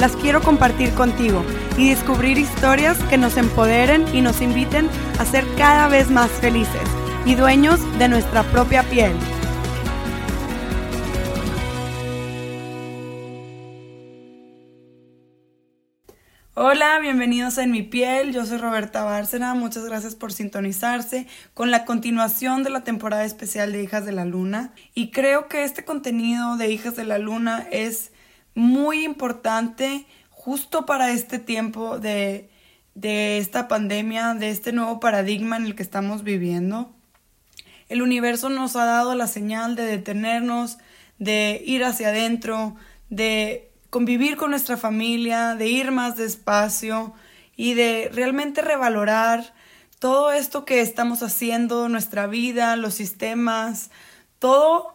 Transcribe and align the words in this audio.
las 0.00 0.16
quiero 0.16 0.40
compartir 0.40 0.94
contigo 0.94 1.44
y 1.76 1.90
descubrir 1.90 2.38
historias 2.38 2.96
que 3.10 3.18
nos 3.18 3.36
empoderen 3.36 4.06
y 4.14 4.22
nos 4.22 4.40
inviten 4.40 4.88
a 5.18 5.26
ser 5.26 5.44
cada 5.58 5.88
vez 5.88 6.10
más 6.10 6.30
felices 6.30 6.80
y 7.26 7.34
dueños 7.34 7.80
de 7.98 8.08
nuestra 8.08 8.42
propia 8.44 8.82
piel. 8.84 9.12
Hola, 16.54 16.98
bienvenidos 17.00 17.58
En 17.58 17.70
mi 17.70 17.82
piel, 17.82 18.32
yo 18.32 18.46
soy 18.46 18.56
Roberta 18.56 19.04
Bárcena, 19.04 19.54
muchas 19.54 19.84
gracias 19.84 20.14
por 20.14 20.32
sintonizarse 20.32 21.26
con 21.52 21.70
la 21.70 21.84
continuación 21.84 22.62
de 22.62 22.70
la 22.70 22.84
temporada 22.84 23.24
especial 23.24 23.72
de 23.72 23.82
Hijas 23.82 24.06
de 24.06 24.12
la 24.12 24.24
Luna. 24.24 24.72
Y 24.94 25.10
creo 25.10 25.46
que 25.48 25.64
este 25.64 25.84
contenido 25.84 26.56
de 26.56 26.70
Hijas 26.70 26.96
de 26.96 27.04
la 27.04 27.18
Luna 27.18 27.66
es 27.70 28.12
muy 28.54 29.04
importante 29.04 30.06
justo 30.30 30.86
para 30.86 31.10
este 31.10 31.38
tiempo 31.38 31.98
de, 31.98 32.50
de 32.94 33.38
esta 33.38 33.68
pandemia, 33.68 34.34
de 34.34 34.50
este 34.50 34.72
nuevo 34.72 35.00
paradigma 35.00 35.56
en 35.56 35.66
el 35.66 35.74
que 35.74 35.82
estamos 35.82 36.22
viviendo. 36.22 36.92
El 37.88 38.02
universo 38.02 38.48
nos 38.48 38.76
ha 38.76 38.84
dado 38.84 39.14
la 39.14 39.26
señal 39.26 39.74
de 39.76 39.84
detenernos, 39.84 40.78
de 41.18 41.62
ir 41.66 41.84
hacia 41.84 42.08
adentro, 42.08 42.76
de 43.08 43.70
convivir 43.90 44.36
con 44.36 44.50
nuestra 44.50 44.76
familia, 44.76 45.56
de 45.56 45.66
ir 45.66 45.90
más 45.90 46.16
despacio 46.16 47.12
y 47.56 47.74
de 47.74 48.08
realmente 48.12 48.62
revalorar 48.62 49.52
todo 49.98 50.32
esto 50.32 50.64
que 50.64 50.80
estamos 50.80 51.22
haciendo, 51.22 51.88
nuestra 51.88 52.26
vida, 52.26 52.76
los 52.76 52.94
sistemas, 52.94 53.90
todo, 54.38 54.94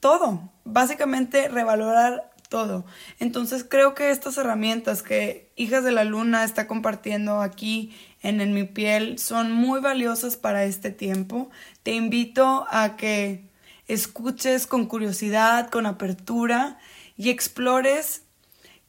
todo, 0.00 0.50
básicamente 0.64 1.48
revalorar 1.48 2.31
todo. 2.52 2.84
Entonces 3.18 3.64
creo 3.64 3.94
que 3.94 4.10
estas 4.10 4.36
herramientas 4.36 5.02
que 5.02 5.50
Hijas 5.56 5.84
de 5.84 5.90
la 5.90 6.04
Luna 6.04 6.44
está 6.44 6.66
compartiendo 6.66 7.40
aquí 7.40 7.96
en, 8.20 8.42
en 8.42 8.52
mi 8.52 8.64
piel 8.64 9.18
son 9.18 9.50
muy 9.50 9.80
valiosas 9.80 10.36
para 10.36 10.64
este 10.64 10.90
tiempo. 10.90 11.50
Te 11.82 11.92
invito 11.92 12.66
a 12.70 12.96
que 12.98 13.48
escuches 13.88 14.66
con 14.66 14.84
curiosidad, 14.84 15.70
con 15.70 15.86
apertura 15.86 16.78
y 17.16 17.30
explores 17.30 18.24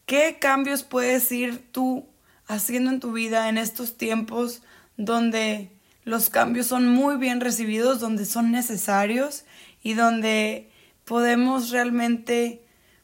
qué 0.05 0.39
cambios 0.41 0.83
puedes 0.83 1.31
ir 1.31 1.71
tú 1.71 2.05
haciendo 2.47 2.91
en 2.91 2.99
tu 2.99 3.13
vida 3.13 3.47
en 3.47 3.57
estos 3.57 3.95
tiempos 3.95 4.61
donde 4.97 5.71
los 6.03 6.29
cambios 6.29 6.67
son 6.67 6.89
muy 6.89 7.15
bien 7.15 7.39
recibidos, 7.39 8.01
donde 8.01 8.25
son 8.25 8.51
necesarios 8.51 9.45
y 9.81 9.93
donde 9.93 10.69
podemos 11.05 11.69
realmente 11.69 12.62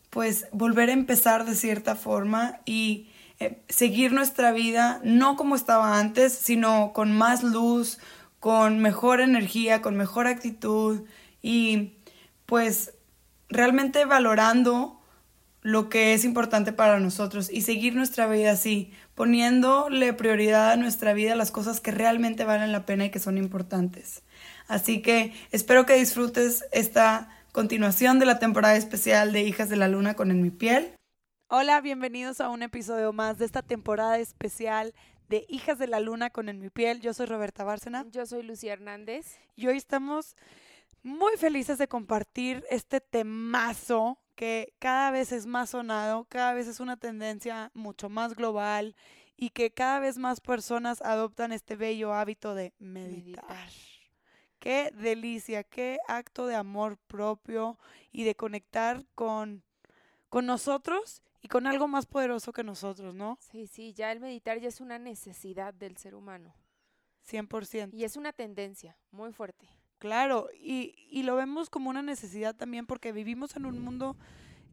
pues 0.09 0.47
volver 0.51 0.89
a 0.89 0.93
empezar 0.93 1.45
de 1.45 1.55
cierta 1.55 1.95
forma 1.95 2.59
y 2.65 3.09
eh, 3.39 3.61
seguir 3.69 4.11
nuestra 4.11 4.51
vida 4.51 4.99
no 5.03 5.35
como 5.35 5.55
estaba 5.55 5.99
antes, 5.99 6.33
sino 6.33 6.91
con 6.93 7.15
más 7.15 7.43
luz, 7.43 7.99
con 8.39 8.79
mejor 8.79 9.21
energía, 9.21 9.81
con 9.81 9.95
mejor 9.97 10.27
actitud 10.27 11.03
y 11.41 11.93
pues 12.45 12.93
realmente 13.49 14.05
valorando 14.05 14.99
lo 15.61 15.89
que 15.89 16.13
es 16.13 16.23
importante 16.23 16.71
para 16.71 16.99
nosotros 16.99 17.49
y 17.51 17.61
seguir 17.61 17.95
nuestra 17.95 18.27
vida 18.27 18.51
así, 18.51 18.91
poniéndole 19.13 20.13
prioridad 20.13 20.71
a 20.71 20.77
nuestra 20.77 21.13
vida 21.13 21.35
las 21.35 21.51
cosas 21.51 21.81
que 21.81 21.91
realmente 21.91 22.45
valen 22.45 22.71
la 22.71 22.85
pena 22.85 23.05
y 23.05 23.09
que 23.09 23.19
son 23.19 23.37
importantes. 23.37 24.23
Así 24.67 25.01
que 25.01 25.33
espero 25.51 25.85
que 25.85 25.95
disfrutes 25.95 26.63
esta 26.71 27.29
continuación 27.51 28.19
de 28.19 28.25
la 28.25 28.39
temporada 28.39 28.75
especial 28.75 29.31
de 29.31 29.41
Hijas 29.41 29.69
de 29.69 29.75
la 29.75 29.87
Luna 29.87 30.13
con 30.13 30.31
En 30.31 30.41
mi 30.41 30.51
piel. 30.51 30.93
Hola, 31.47 31.81
bienvenidos 31.81 32.41
a 32.41 32.49
un 32.49 32.61
episodio 32.61 33.11
más 33.11 33.37
de 33.39 33.45
esta 33.45 33.61
temporada 33.61 34.19
especial 34.19 34.93
de 35.29 35.45
Hijas 35.49 35.79
de 35.79 35.87
la 35.87 35.99
Luna 35.99 36.29
con 36.29 36.47
En 36.49 36.59
mi 36.59 36.69
piel. 36.69 37.01
Yo 37.01 37.13
soy 37.13 37.25
Roberta 37.25 37.63
Bárcena. 37.63 38.05
Yo 38.11 38.25
soy 38.25 38.43
Lucía 38.43 38.73
Hernández. 38.73 39.39
Y 39.55 39.67
hoy 39.67 39.77
estamos 39.77 40.35
muy 41.01 41.37
felices 41.37 41.77
de 41.77 41.87
compartir 41.87 42.63
este 42.69 43.01
temazo 43.01 44.19
que 44.35 44.73
cada 44.79 45.11
vez 45.11 45.31
es 45.31 45.45
más 45.45 45.71
sonado, 45.71 46.25
cada 46.29 46.53
vez 46.53 46.67
es 46.67 46.79
una 46.79 46.97
tendencia 46.97 47.71
mucho 47.73 48.09
más 48.09 48.35
global 48.35 48.95
y 49.35 49.49
que 49.49 49.71
cada 49.71 49.99
vez 49.99 50.17
más 50.17 50.39
personas 50.39 51.01
adoptan 51.01 51.51
este 51.51 51.75
bello 51.75 52.13
hábito 52.13 52.55
de 52.55 52.73
meditar. 52.79 53.69
Qué 54.59 54.91
delicia, 54.91 55.63
qué 55.63 55.99
acto 56.07 56.47
de 56.47 56.55
amor 56.55 56.97
propio 57.07 57.77
y 58.11 58.23
de 58.23 58.35
conectar 58.35 59.05
con, 59.15 59.63
con 60.29 60.45
nosotros 60.45 61.23
y 61.41 61.47
con 61.47 61.65
algo 61.67 61.87
más 61.87 62.05
poderoso 62.05 62.51
que 62.51 62.63
nosotros, 62.63 63.15
¿no? 63.15 63.37
Sí, 63.39 63.67
sí, 63.67 63.93
ya 63.93 64.11
el 64.11 64.19
meditar 64.19 64.59
ya 64.59 64.67
es 64.67 64.81
una 64.81 64.99
necesidad 64.99 65.73
del 65.73 65.97
ser 65.97 66.15
humano. 66.15 66.53
100%. 67.29 67.93
Y 67.93 68.03
es 68.03 68.17
una 68.17 68.33
tendencia 68.33 68.97
muy 69.11 69.31
fuerte. 69.31 69.67
Claro, 69.97 70.49
y, 70.53 70.95
y 71.09 71.23
lo 71.23 71.35
vemos 71.35 71.69
como 71.69 71.89
una 71.89 72.01
necesidad 72.01 72.55
también 72.55 72.85
porque 72.85 73.11
vivimos 73.11 73.55
en 73.55 73.65
un 73.65 73.79
mundo 73.79 74.17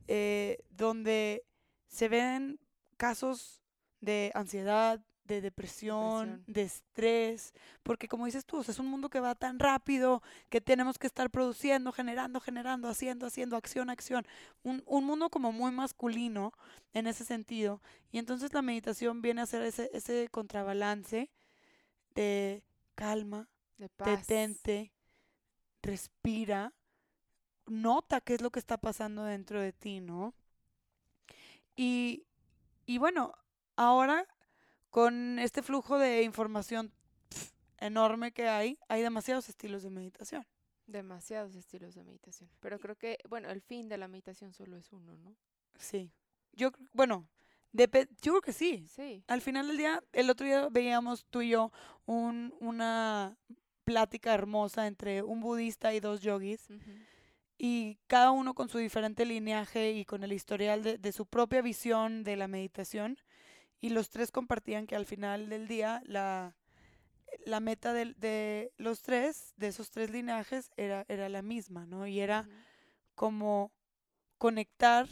eh, 0.08 0.58
donde 0.70 1.44
se 1.88 2.08
ven 2.08 2.60
casos 2.96 3.62
de 4.00 4.30
ansiedad, 4.34 5.04
de 5.26 5.40
depresión, 5.40 6.42
de 6.46 6.62
estrés, 6.62 7.52
porque 7.82 8.08
como 8.08 8.26
dices 8.26 8.44
tú, 8.44 8.60
es 8.60 8.78
un 8.78 8.86
mundo 8.86 9.08
que 9.08 9.20
va 9.20 9.34
tan 9.34 9.58
rápido 9.58 10.22
que 10.48 10.60
tenemos 10.60 10.98
que 10.98 11.06
estar 11.06 11.30
produciendo, 11.30 11.92
generando, 11.92 12.40
generando, 12.40 12.88
haciendo, 12.88 13.26
haciendo, 13.26 13.56
acción, 13.56 13.90
acción. 13.90 14.26
Un, 14.62 14.82
un 14.86 15.04
mundo 15.04 15.30
como 15.30 15.52
muy 15.52 15.72
masculino 15.72 16.52
en 16.92 17.06
ese 17.06 17.24
sentido. 17.24 17.82
Y 18.12 18.18
entonces 18.18 18.52
la 18.52 18.62
meditación 18.62 19.22
viene 19.22 19.42
a 19.42 19.46
ser 19.46 19.62
ese, 19.62 19.90
ese 19.92 20.28
contrabalance 20.30 21.30
de 22.14 22.62
calma, 22.94 23.48
de 23.78 23.90
detente, 24.04 24.92
respira, 25.82 26.72
nota 27.66 28.20
qué 28.20 28.34
es 28.34 28.40
lo 28.40 28.50
que 28.50 28.58
está 28.58 28.78
pasando 28.78 29.24
dentro 29.24 29.60
de 29.60 29.72
ti, 29.72 30.00
¿no? 30.00 30.34
Y, 31.76 32.24
y 32.86 32.98
bueno, 32.98 33.34
ahora 33.76 34.26
con 34.90 35.38
este 35.38 35.62
flujo 35.62 35.98
de 35.98 36.22
información 36.22 36.92
enorme 37.78 38.32
que 38.32 38.48
hay, 38.48 38.78
hay 38.88 39.02
demasiados 39.02 39.48
estilos 39.48 39.82
de 39.82 39.90
meditación. 39.90 40.46
Demasiados 40.86 41.54
estilos 41.56 41.94
de 41.94 42.04
meditación. 42.04 42.48
Pero 42.60 42.78
creo 42.78 42.96
que, 42.96 43.18
bueno, 43.28 43.50
el 43.50 43.60
fin 43.60 43.88
de 43.88 43.98
la 43.98 44.08
meditación 44.08 44.52
solo 44.52 44.76
es 44.76 44.92
uno, 44.92 45.16
¿no? 45.16 45.36
Sí. 45.78 46.12
Yo, 46.52 46.70
bueno, 46.92 47.28
yo 47.72 48.32
creo 48.32 48.40
que 48.40 48.52
sí. 48.52 48.86
Sí. 48.88 49.22
Al 49.26 49.40
final 49.40 49.68
del 49.68 49.76
día, 49.76 50.02
el 50.12 50.30
otro 50.30 50.46
día 50.46 50.68
veíamos 50.70 51.26
tú 51.26 51.42
y 51.42 51.50
yo 51.50 51.72
un, 52.06 52.54
una 52.60 53.36
plática 53.84 54.32
hermosa 54.34 54.86
entre 54.86 55.22
un 55.22 55.40
budista 55.40 55.92
y 55.92 56.00
dos 56.00 56.20
yogis. 56.20 56.68
Y 57.58 57.98
cada 58.06 58.32
uno 58.32 58.54
con 58.54 58.68
su 58.68 58.78
diferente 58.78 59.24
lineaje 59.24 59.92
y 59.92 60.04
con 60.04 60.22
el 60.24 60.32
historial 60.32 60.82
de, 60.82 60.98
de, 60.98 61.12
su 61.12 61.26
propia 61.26 61.62
visión 61.62 62.22
de 62.22 62.36
la 62.36 62.48
meditación. 62.48 63.18
Y 63.80 63.90
los 63.90 64.10
tres 64.10 64.30
compartían 64.30 64.86
que 64.86 64.96
al 64.96 65.06
final 65.06 65.48
del 65.48 65.68
día 65.68 66.02
la, 66.04 66.56
la 67.44 67.60
meta 67.60 67.92
de, 67.92 68.14
de 68.14 68.72
los 68.76 69.02
tres, 69.02 69.54
de 69.56 69.68
esos 69.68 69.90
tres 69.90 70.10
lineajes, 70.10 70.70
era, 70.76 71.04
era 71.08 71.28
la 71.28 71.42
misma, 71.42 71.86
¿no? 71.86 72.06
Y 72.06 72.20
era 72.20 72.48
como 73.14 73.72
conectar 74.38 75.08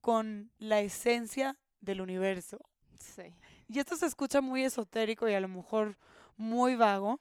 con 0.00 0.50
la 0.58 0.80
esencia 0.80 1.58
del 1.80 2.00
universo. 2.00 2.58
Sí. 2.98 3.34
Y 3.68 3.78
esto 3.78 3.96
se 3.96 4.06
escucha 4.06 4.40
muy 4.40 4.64
esotérico 4.64 5.28
y 5.28 5.34
a 5.34 5.40
lo 5.40 5.48
mejor 5.48 5.98
muy 6.36 6.76
vago, 6.76 7.20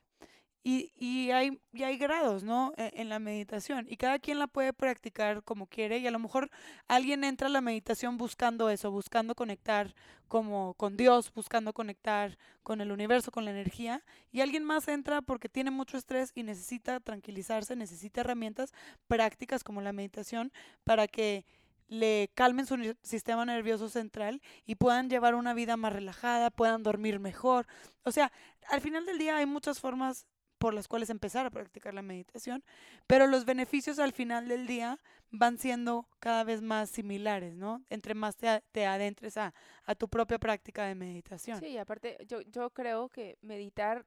y, 0.63 0.93
y, 0.97 1.31
hay, 1.31 1.59
y 1.73 1.83
hay 1.83 1.97
grados, 1.97 2.43
¿no? 2.43 2.73
En, 2.77 2.91
en, 3.01 3.09
la 3.09 3.19
meditación. 3.19 3.85
Y 3.89 3.97
cada 3.97 4.17
quien 4.19 4.39
la 4.39 4.47
puede 4.47 4.71
practicar 4.71 5.43
como 5.43 5.67
quiere. 5.67 5.97
Y 5.97 6.07
a 6.07 6.11
lo 6.11 6.19
mejor 6.19 6.49
alguien 6.87 7.25
entra 7.25 7.47
a 7.47 7.49
la 7.49 7.59
meditación 7.59 8.17
buscando 8.17 8.69
eso, 8.69 8.89
buscando 8.89 9.35
conectar 9.35 9.93
como 10.29 10.73
con 10.75 10.95
Dios, 10.95 11.33
buscando 11.33 11.73
conectar 11.73 12.37
con 12.63 12.79
el 12.79 12.91
universo, 12.93 13.29
con 13.29 13.43
la 13.43 13.51
energía. 13.51 14.03
Y 14.31 14.39
alguien 14.39 14.63
más 14.63 14.87
entra 14.87 15.21
porque 15.21 15.49
tiene 15.49 15.69
mucho 15.69 15.97
estrés 15.97 16.31
y 16.33 16.43
necesita 16.43 17.01
tranquilizarse, 17.01 17.75
necesita 17.75 18.21
herramientas 18.21 18.71
prácticas 19.07 19.65
como 19.65 19.81
la 19.81 19.91
meditación 19.91 20.53
para 20.85 21.07
que 21.07 21.45
le 21.89 22.31
calmen 22.33 22.65
su 22.65 22.95
sistema 23.03 23.45
nervioso 23.45 23.89
central 23.89 24.41
y 24.65 24.75
puedan 24.75 25.09
llevar 25.09 25.35
una 25.35 25.53
vida 25.53 25.77
más 25.77 25.93
relajada, 25.93 26.49
puedan 26.49 26.83
dormir 26.83 27.19
mejor. 27.19 27.67
O 28.03 28.11
sea, 28.11 28.31
al 28.69 28.81
final 28.81 29.05
del 29.05 29.17
día 29.17 29.37
hay 29.37 29.45
muchas 29.45 29.79
formas 29.79 30.25
por 30.63 30.73
las 30.73 30.87
cuales 30.87 31.09
empezar 31.09 31.45
a 31.45 31.49
practicar 31.49 31.93
la 31.93 32.01
meditación, 32.01 32.63
pero 33.05 33.27
los 33.27 33.43
beneficios 33.43 33.99
al 33.99 34.13
final 34.13 34.47
del 34.47 34.65
día 34.65 34.97
van 35.29 35.57
siendo 35.57 36.07
cada 36.21 36.45
vez 36.45 36.61
más 36.61 36.89
similares, 36.89 37.53
¿no? 37.53 37.83
Entre 37.89 38.13
más 38.13 38.37
te, 38.37 38.63
te 38.71 38.85
adentres 38.85 39.35
a, 39.35 39.53
a 39.83 39.93
tu 39.93 40.07
propia 40.07 40.39
práctica 40.39 40.85
de 40.85 40.95
meditación. 40.95 41.59
Sí, 41.59 41.65
y 41.65 41.77
aparte 41.77 42.17
yo, 42.29 42.39
yo 42.43 42.69
creo 42.69 43.09
que 43.09 43.37
meditar 43.41 44.05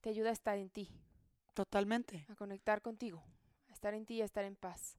te 0.00 0.08
ayuda 0.10 0.30
a 0.30 0.32
estar 0.32 0.58
en 0.58 0.70
ti, 0.70 0.90
Totalmente, 1.54 2.26
a 2.26 2.34
conectar 2.34 2.82
contigo, 2.82 3.22
a 3.68 3.72
estar 3.72 3.94
en 3.94 4.04
ti 4.04 4.14
y 4.14 4.22
a 4.22 4.24
estar 4.24 4.44
en 4.44 4.56
paz. 4.56 4.98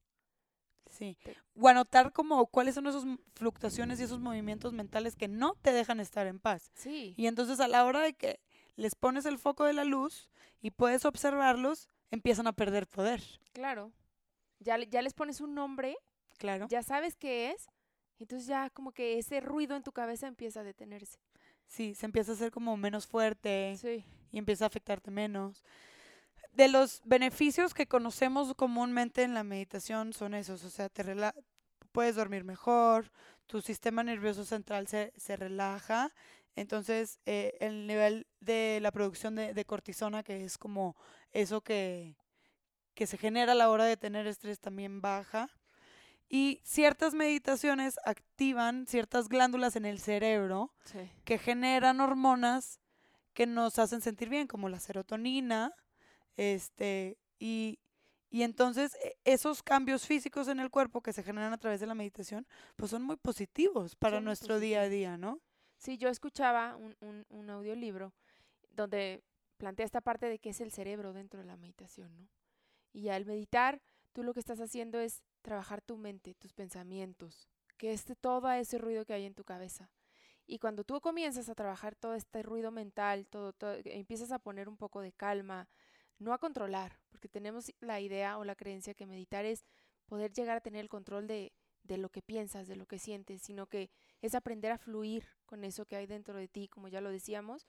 sí. 0.90 1.18
O 1.60 1.68
anotar 1.68 2.14
como 2.14 2.46
cuáles 2.48 2.76
son 2.76 2.88
esas 2.88 3.04
fluctuaciones 3.36 4.00
y 4.00 4.04
esos 4.04 4.20
movimientos 4.22 4.72
mentales 4.72 5.16
que 5.18 5.28
no 5.28 5.56
te 5.62 5.74
dejan 5.74 6.00
estar 6.00 6.28
en 6.28 6.40
paz. 6.40 6.72
Sí, 6.76 7.14
Y 7.18 7.28
entonces 7.28 7.60
a 7.60 7.68
la 7.68 7.84
hora 7.84 8.00
de 8.00 8.14
que 8.14 8.40
les 8.76 8.96
pones 8.96 9.26
el 9.26 9.38
foco 9.38 9.64
de 9.66 9.74
la 9.74 9.84
luz 9.84 10.30
y 10.62 10.72
puedes 10.72 11.06
observarlos, 11.06 11.88
empiezan 12.12 12.48
a 12.48 12.54
perder 12.54 12.88
poder. 12.88 13.22
claro. 13.54 13.92
Ya, 14.60 14.78
ya 14.78 15.02
les 15.02 15.14
pones 15.14 15.42
un 15.42 15.54
nombre, 15.54 15.98
Claro. 16.38 16.68
ya 16.70 16.84
sabes 16.84 17.18
qué 17.18 17.52
es, 17.52 17.68
entonces 18.20 18.48
ya 18.48 18.70
como 18.70 18.94
que 18.94 19.18
ese 19.20 19.42
ruido 19.42 19.76
en 19.76 19.84
tu 19.84 19.92
cabeza 19.92 20.26
empieza 20.28 20.62
a 20.62 20.64
detenerse. 20.64 21.20
Sí, 21.68 21.96
se 21.96 22.06
empieza 22.06 22.32
a 22.32 22.36
hacer 22.36 22.50
como 22.52 22.78
menos 22.78 23.06
fuerte 23.06 23.76
Sí, 23.78 24.06
y 24.32 24.38
empieza 24.38 24.64
a 24.64 24.68
afectarte 24.68 25.12
menos. 25.12 25.64
De 26.54 26.68
los 26.70 27.02
beneficios 27.04 27.74
que 27.74 27.88
conocemos 27.88 28.54
comúnmente 28.54 29.24
en 29.24 29.34
la 29.34 29.44
meditación 29.44 30.14
son 30.14 30.34
esos, 30.34 30.64
o 30.64 30.70
sea, 30.70 30.88
te 30.88 31.04
rela- 31.04 31.34
puedes 31.92 32.16
dormir 32.16 32.44
mejor, 32.46 33.12
tu 33.48 33.60
sistema 33.62 34.04
nervioso 34.04 34.46
central 34.46 34.88
se, 34.88 35.12
se 35.18 35.36
relaja, 35.36 36.12
entonces 36.56 37.20
eh, 37.26 37.58
el 37.60 37.88
nivel 37.88 38.28
de 38.40 38.80
la 38.82 38.92
producción 38.92 39.36
de, 39.36 39.54
de 39.54 39.66
cortisona, 39.66 40.24
que 40.24 40.44
es 40.44 40.58
como 40.58 40.96
eso 41.32 41.62
que, 41.62 42.16
que 42.94 43.08
se 43.08 43.18
genera 43.18 43.54
a 43.54 43.56
la 43.56 43.70
hora 43.70 43.86
de 43.86 43.98
tener 43.98 44.28
estrés, 44.28 44.60
también 44.60 45.02
baja. 45.02 45.50
Y 46.30 46.62
ciertas 46.64 47.14
meditaciones 47.14 48.00
activan 48.06 48.88
ciertas 48.88 49.30
glándulas 49.30 49.76
en 49.76 49.86
el 49.86 50.00
cerebro 50.00 50.74
sí. 50.86 51.12
que 51.26 51.38
generan 51.38 52.02
hormonas 52.02 52.80
que 53.34 53.46
nos 53.46 53.80
hacen 53.80 54.02
sentir 54.02 54.30
bien, 54.30 54.48
como 54.48 54.70
la 54.70 54.80
serotonina, 54.80 55.74
este, 56.38 57.18
y, 57.40 57.80
y 58.30 58.44
entonces 58.44 58.96
e- 59.04 59.18
esos 59.26 59.64
cambios 59.64 60.06
físicos 60.06 60.48
en 60.48 60.60
el 60.60 60.70
cuerpo 60.70 61.02
que 61.02 61.14
se 61.14 61.24
generan 61.24 61.54
a 61.54 61.58
través 61.58 61.80
de 61.80 61.88
la 61.88 61.96
meditación, 61.96 62.48
pues 62.76 62.92
son 62.92 63.04
muy 63.04 63.18
positivos 63.18 63.96
para 63.96 64.18
Son 64.18 64.26
nuestro 64.26 64.60
día 64.60 64.82
a 64.82 64.90
día, 64.90 65.18
¿no? 65.18 65.42
Sí, 65.84 65.98
yo 65.98 66.08
escuchaba 66.08 66.78
un, 66.78 66.96
un, 67.02 67.26
un 67.28 67.50
audiolibro 67.50 68.14
donde 68.72 69.22
plantea 69.58 69.86
esta 69.86 70.00
parte 70.00 70.28
de 70.28 70.40
qué 70.40 70.52
es 70.52 70.62
el 70.62 70.72
cerebro 70.72 71.12
dentro 71.12 71.42
de 71.42 71.46
la 71.46 71.58
meditación, 71.58 72.16
¿no? 72.16 72.30
Y 72.94 73.10
al 73.10 73.26
meditar, 73.26 73.82
tú 74.14 74.24
lo 74.24 74.34
que 74.34 74.40
estás 74.40 74.62
haciendo 74.62 75.02
es 75.02 75.24
trabajar 75.42 75.82
tu 75.82 75.98
mente, 75.98 76.36
tus 76.36 76.54
pensamientos, 76.54 77.50
que 77.76 77.92
este 77.92 78.16
todo 78.16 78.50
ese 78.50 78.78
ruido 78.78 79.04
que 79.04 79.14
hay 79.14 79.26
en 79.26 79.34
tu 79.34 79.44
cabeza. 79.44 79.92
Y 80.48 80.58
cuando 80.60 80.86
tú 80.86 81.02
comienzas 81.02 81.50
a 81.50 81.56
trabajar 81.56 81.96
todo 81.96 82.16
este 82.16 82.44
ruido 82.44 82.72
mental, 82.72 83.28
todo, 83.28 83.52
todo, 83.52 83.76
empiezas 83.84 84.32
a 84.32 84.40
poner 84.40 84.70
un 84.70 84.78
poco 84.78 85.02
de 85.02 85.12
calma, 85.12 85.68
no 86.18 86.32
a 86.32 86.38
controlar, 86.38 86.98
porque 87.10 87.28
tenemos 87.28 87.74
la 87.82 88.00
idea 88.00 88.38
o 88.38 88.46
la 88.46 88.56
creencia 88.56 88.94
que 88.94 89.06
meditar 89.06 89.44
es 89.44 89.66
poder 90.06 90.32
llegar 90.32 90.56
a 90.56 90.62
tener 90.62 90.80
el 90.80 90.90
control 90.90 91.28
de, 91.28 91.52
de 91.84 91.98
lo 91.98 92.10
que 92.10 92.22
piensas, 92.22 92.68
de 92.68 92.76
lo 92.76 92.86
que 92.86 93.00
sientes, 93.00 93.42
sino 93.42 93.68
que 93.68 93.90
es 94.22 94.36
aprender 94.36 94.72
a 94.72 94.78
fluir 94.78 95.28
con 95.46 95.64
eso 95.64 95.86
que 95.86 95.96
hay 95.96 96.08
dentro 96.08 96.38
de 96.38 96.48
ti, 96.48 96.68
como 96.68 96.88
ya 96.88 97.02
lo 97.02 97.12
decíamos. 97.12 97.68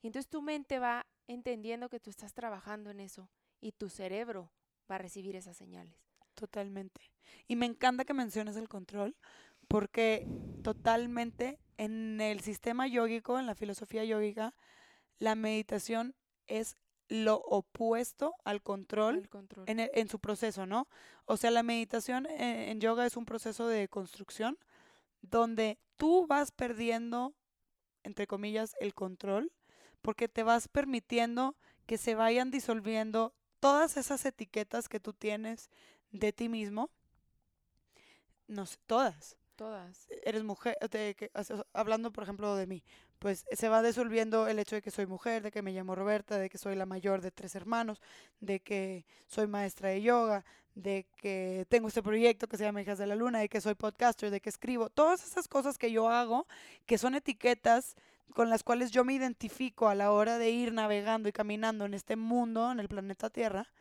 Y 0.00 0.06
entonces 0.06 0.28
tu 0.28 0.42
mente 0.42 0.78
va 0.78 1.06
entendiendo 1.26 1.88
que 1.88 2.00
tú 2.00 2.10
estás 2.10 2.32
trabajando 2.32 2.90
en 2.90 3.00
eso 3.00 3.28
y 3.60 3.72
tu 3.72 3.88
cerebro 3.88 4.52
va 4.90 4.94
a 4.94 4.98
recibir 4.98 5.36
esas 5.36 5.56
señales. 5.56 5.94
Totalmente. 6.34 7.00
Y 7.48 7.56
me 7.56 7.66
encanta 7.66 8.04
que 8.04 8.14
menciones 8.14 8.56
el 8.56 8.68
control, 8.68 9.16
porque 9.66 10.26
totalmente 10.62 11.58
en 11.76 12.20
el 12.20 12.40
sistema 12.40 12.86
yógico, 12.86 13.38
en 13.38 13.46
la 13.46 13.54
filosofía 13.54 14.04
yógica, 14.04 14.54
la 15.18 15.34
meditación 15.34 16.14
es 16.46 16.76
lo 17.08 17.36
opuesto 17.36 18.34
al 18.44 18.62
control 18.62 19.28
en, 19.66 19.80
el- 19.80 19.90
en 19.94 20.08
su 20.08 20.18
proceso, 20.18 20.66
¿no? 20.66 20.88
O 21.24 21.36
sea, 21.36 21.50
la 21.50 21.62
meditación 21.62 22.26
en, 22.26 22.40
en 22.70 22.80
yoga 22.80 23.06
es 23.06 23.16
un 23.16 23.24
proceso 23.24 23.66
de 23.66 23.88
construcción 23.88 24.58
donde 25.22 25.78
tú 25.96 26.26
vas 26.26 26.50
perdiendo, 26.52 27.34
entre 28.04 28.26
comillas, 28.26 28.74
el 28.80 28.94
control, 28.94 29.52
porque 30.02 30.28
te 30.28 30.42
vas 30.42 30.68
permitiendo 30.68 31.56
que 31.86 31.98
se 31.98 32.14
vayan 32.14 32.50
disolviendo 32.50 33.34
todas 33.60 33.96
esas 33.96 34.24
etiquetas 34.24 34.88
que 34.88 35.00
tú 35.00 35.12
tienes 35.12 35.70
de 36.12 36.32
ti 36.32 36.48
mismo. 36.48 36.90
No 38.46 38.66
sé, 38.66 38.78
todas 38.86 39.36
Todas. 39.56 40.06
eres 40.22 40.44
mujer, 40.44 40.76
de 40.90 41.14
que- 41.16 41.30
hablando 41.72 42.12
por 42.12 42.22
ejemplo 42.22 42.54
de 42.54 42.66
mí, 42.68 42.84
pues 43.18 43.44
se 43.50 43.68
va 43.68 43.82
disolviendo 43.82 44.46
el 44.48 44.58
hecho 44.58 44.76
de 44.76 44.82
que 44.82 44.90
soy 44.90 45.06
mujer, 45.06 45.42
de 45.42 45.50
que 45.50 45.62
me 45.62 45.72
llamo 45.72 45.94
Roberta, 45.94 46.38
de 46.38 46.48
que 46.48 46.58
soy 46.58 46.76
la 46.76 46.86
mayor 46.86 47.20
de 47.20 47.30
tres 47.30 47.54
hermanos, 47.54 48.00
de 48.40 48.60
que 48.60 49.04
soy 49.26 49.46
maestra 49.46 49.88
de 49.90 50.02
yoga, 50.02 50.44
de 50.74 51.06
que 51.16 51.66
tengo 51.68 51.88
este 51.88 52.02
proyecto 52.02 52.46
que 52.46 52.56
se 52.56 52.64
llama 52.64 52.82
Hijas 52.82 52.98
de 52.98 53.06
la 53.06 53.16
Luna, 53.16 53.40
de 53.40 53.48
que 53.48 53.60
soy 53.60 53.74
podcaster, 53.74 54.30
de 54.30 54.40
que 54.40 54.48
escribo, 54.48 54.90
todas 54.90 55.24
esas 55.24 55.48
cosas 55.48 55.76
que 55.78 55.90
yo 55.90 56.08
hago, 56.08 56.46
que 56.86 56.98
son 56.98 57.14
etiquetas 57.14 57.96
con 58.34 58.50
las 58.50 58.62
cuales 58.62 58.90
yo 58.92 59.04
me 59.04 59.14
identifico 59.14 59.88
a 59.88 59.94
la 59.94 60.12
hora 60.12 60.38
de 60.38 60.50
ir 60.50 60.72
navegando 60.72 61.28
y 61.28 61.32
caminando 61.32 61.84
en 61.84 61.94
este 61.94 62.14
mundo, 62.14 62.70
en 62.70 62.78
el 62.78 62.88
planeta 62.88 63.30
Tierra, 63.30 63.72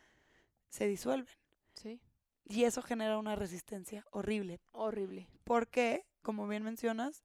se 0.70 0.88
disuelven. 0.88 1.34
Sí. 1.76 2.02
Y 2.46 2.64
eso 2.64 2.82
genera 2.82 3.20
una 3.20 3.36
resistencia 3.36 4.06
horrible, 4.12 4.60
Horrible. 4.72 5.28
porque, 5.44 6.06
como 6.22 6.48
bien 6.48 6.64
mencionas, 6.64 7.24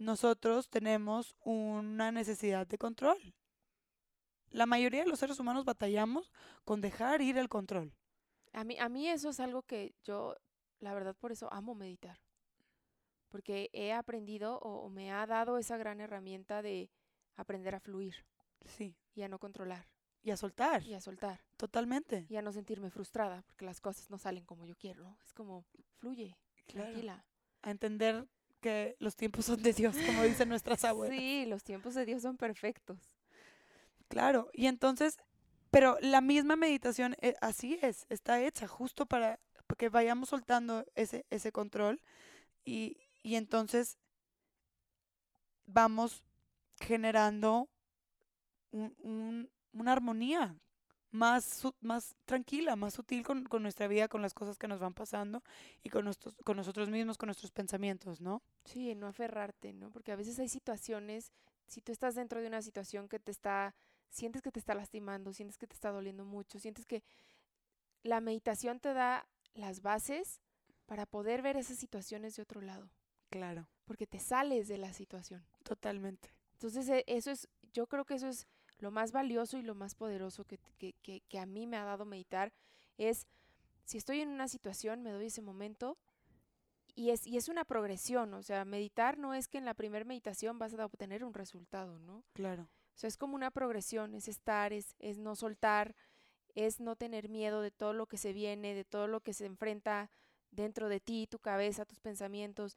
nosotros 0.00 0.68
tenemos 0.70 1.36
una 1.44 2.10
necesidad 2.10 2.66
de 2.66 2.78
control. 2.78 3.34
La 4.50 4.66
mayoría 4.66 5.02
de 5.04 5.08
los 5.08 5.18
seres 5.20 5.38
humanos 5.38 5.64
batallamos 5.64 6.32
con 6.64 6.80
dejar 6.80 7.20
ir 7.20 7.36
el 7.38 7.48
control. 7.48 7.94
A 8.52 8.64
mí, 8.64 8.76
a 8.78 8.88
mí 8.88 9.08
eso 9.08 9.28
es 9.28 9.38
algo 9.40 9.62
que 9.62 9.94
yo, 10.02 10.34
la 10.80 10.94
verdad, 10.94 11.14
por 11.14 11.32
eso 11.32 11.52
amo 11.52 11.74
meditar. 11.74 12.18
Porque 13.28 13.68
he 13.72 13.92
aprendido 13.92 14.58
o, 14.58 14.80
o 14.86 14.88
me 14.88 15.12
ha 15.12 15.24
dado 15.26 15.58
esa 15.58 15.76
gran 15.76 16.00
herramienta 16.00 16.62
de 16.62 16.90
aprender 17.36 17.74
a 17.74 17.80
fluir 17.80 18.24
Sí. 18.64 18.96
y 19.14 19.22
a 19.22 19.28
no 19.28 19.38
controlar 19.38 19.86
Y 20.22 20.30
a 20.32 20.36
soltar, 20.36 20.82
y 20.82 20.94
a 20.94 21.00
soltar 21.00 21.40
totalmente. 21.56 22.26
y 22.28 22.36
a 22.36 22.42
no 22.42 22.52
sentirme 22.52 22.90
frustrada 22.90 23.42
porque 23.42 23.64
las 23.66 23.80
cosas 23.80 24.10
no 24.10 24.18
salen 24.18 24.44
como 24.44 24.64
yo 24.64 24.74
quiero. 24.76 25.04
¿no? 25.04 25.18
Es 25.24 25.32
como, 25.34 25.64
fluye, 25.98 26.36
Claro. 26.66 26.86
tranquila. 26.90 27.24
A 27.62 27.70
entender 27.70 28.26
que 28.60 28.96
los 28.98 29.16
tiempos 29.16 29.46
son 29.46 29.62
de 29.62 29.72
Dios, 29.72 29.96
como 30.06 30.22
dicen 30.22 30.48
nuestras 30.48 30.84
abuelas. 30.84 31.16
Sí, 31.18 31.44
los 31.46 31.62
tiempos 31.64 31.94
de 31.94 32.04
Dios 32.06 32.22
son 32.22 32.36
perfectos. 32.36 32.98
Claro, 34.08 34.50
y 34.52 34.66
entonces, 34.66 35.16
pero 35.70 35.96
la 36.00 36.20
misma 36.20 36.56
meditación 36.56 37.16
eh, 37.20 37.34
así 37.40 37.78
es, 37.82 38.06
está 38.08 38.40
hecha 38.42 38.66
justo 38.68 39.06
para 39.06 39.38
que 39.78 39.88
vayamos 39.88 40.28
soltando 40.30 40.84
ese, 40.96 41.24
ese 41.30 41.52
control 41.52 42.00
y, 42.64 42.96
y 43.22 43.36
entonces 43.36 43.98
vamos 45.66 46.24
generando 46.80 47.68
un- 48.72 48.94
un- 48.98 49.50
una 49.72 49.92
armonía 49.92 50.56
más, 51.10 51.62
más 51.80 52.14
tranquila, 52.24 52.76
más 52.76 52.94
sutil 52.94 53.24
con, 53.24 53.44
con 53.44 53.62
nuestra 53.62 53.88
vida, 53.88 54.08
con 54.08 54.22
las 54.22 54.34
cosas 54.34 54.58
que 54.58 54.68
nos 54.68 54.80
van 54.80 54.94
pasando 54.94 55.42
y 55.82 55.90
con, 55.90 56.04
nuestros, 56.04 56.34
con 56.44 56.56
nosotros 56.56 56.88
mismos, 56.88 57.18
con 57.18 57.26
nuestros 57.28 57.50
pensamientos, 57.52 58.20
¿no? 58.20 58.42
Sí, 58.64 58.94
no 58.94 59.06
aferrarte, 59.06 59.72
¿no? 59.72 59.90
Porque 59.90 60.12
a 60.12 60.16
veces 60.16 60.38
hay 60.38 60.48
situaciones, 60.48 61.32
si 61.66 61.80
tú 61.80 61.92
estás 61.92 62.14
dentro 62.14 62.40
de 62.40 62.46
una 62.46 62.62
situación 62.62 63.08
que 63.08 63.18
te 63.18 63.30
está, 63.30 63.74
sientes 64.10 64.42
que 64.42 64.52
te 64.52 64.60
está 64.60 64.74
lastimando, 64.74 65.32
sientes 65.32 65.58
que 65.58 65.66
te 65.66 65.74
está 65.74 65.90
doliendo 65.90 66.24
mucho, 66.24 66.58
sientes 66.58 66.86
que 66.86 67.02
la 68.02 68.20
meditación 68.20 68.80
te 68.80 68.92
da 68.94 69.26
las 69.54 69.82
bases 69.82 70.40
para 70.86 71.06
poder 71.06 71.42
ver 71.42 71.56
esas 71.56 71.78
situaciones 71.78 72.36
de 72.36 72.42
otro 72.42 72.60
lado, 72.60 72.90
Claro, 73.30 73.68
porque 73.84 74.06
te 74.06 74.18
sales 74.18 74.68
de 74.68 74.78
la 74.78 74.92
situación. 74.92 75.44
totalmente. 75.62 76.30
Entonces, 76.54 76.88
e- 76.88 77.04
eso 77.06 77.30
es, 77.30 77.48
yo 77.72 77.86
creo 77.86 78.04
que 78.04 78.14
eso 78.14 78.28
es 78.28 78.46
lo 78.80 78.90
más 78.90 79.12
valioso 79.12 79.58
y 79.58 79.62
lo 79.62 79.74
más 79.74 79.94
poderoso 79.94 80.44
que, 80.44 80.58
que, 80.78 80.94
que, 81.02 81.20
que 81.28 81.38
a 81.38 81.46
mí 81.46 81.66
me 81.66 81.76
ha 81.76 81.84
dado 81.84 82.04
meditar, 82.04 82.52
es 82.98 83.26
si 83.84 83.98
estoy 83.98 84.20
en 84.20 84.28
una 84.28 84.48
situación, 84.48 85.02
me 85.02 85.10
doy 85.10 85.26
ese 85.26 85.42
momento 85.42 85.98
y 86.94 87.10
es, 87.10 87.26
y 87.26 87.36
es 87.36 87.48
una 87.48 87.64
progresión, 87.64 88.34
o 88.34 88.42
sea, 88.42 88.64
meditar 88.64 89.18
no 89.18 89.34
es 89.34 89.48
que 89.48 89.58
en 89.58 89.64
la 89.64 89.74
primera 89.74 90.04
meditación 90.04 90.58
vas 90.58 90.74
a 90.74 90.84
obtener 90.84 91.24
un 91.24 91.34
resultado, 91.34 91.98
¿no? 91.98 92.24
Claro, 92.34 92.64
O 92.64 92.98
sea, 92.98 93.08
es 93.08 93.16
como 93.16 93.34
una 93.34 93.50
progresión, 93.50 94.14
es 94.14 94.28
estar, 94.28 94.72
es, 94.72 94.94
es 94.98 95.18
no 95.18 95.34
soltar, 95.34 95.94
es 96.54 96.80
no 96.80 96.96
tener 96.96 97.28
miedo 97.28 97.62
de 97.62 97.70
todo 97.70 97.92
lo 97.92 98.06
que 98.06 98.16
se 98.16 98.32
viene, 98.32 98.74
de 98.74 98.84
todo 98.84 99.06
lo 99.06 99.20
que 99.20 99.32
se 99.32 99.46
enfrenta 99.46 100.10
dentro 100.50 100.88
de 100.88 101.00
ti, 101.00 101.26
tu 101.28 101.38
cabeza, 101.38 101.84
tus 101.84 102.00
pensamientos, 102.00 102.76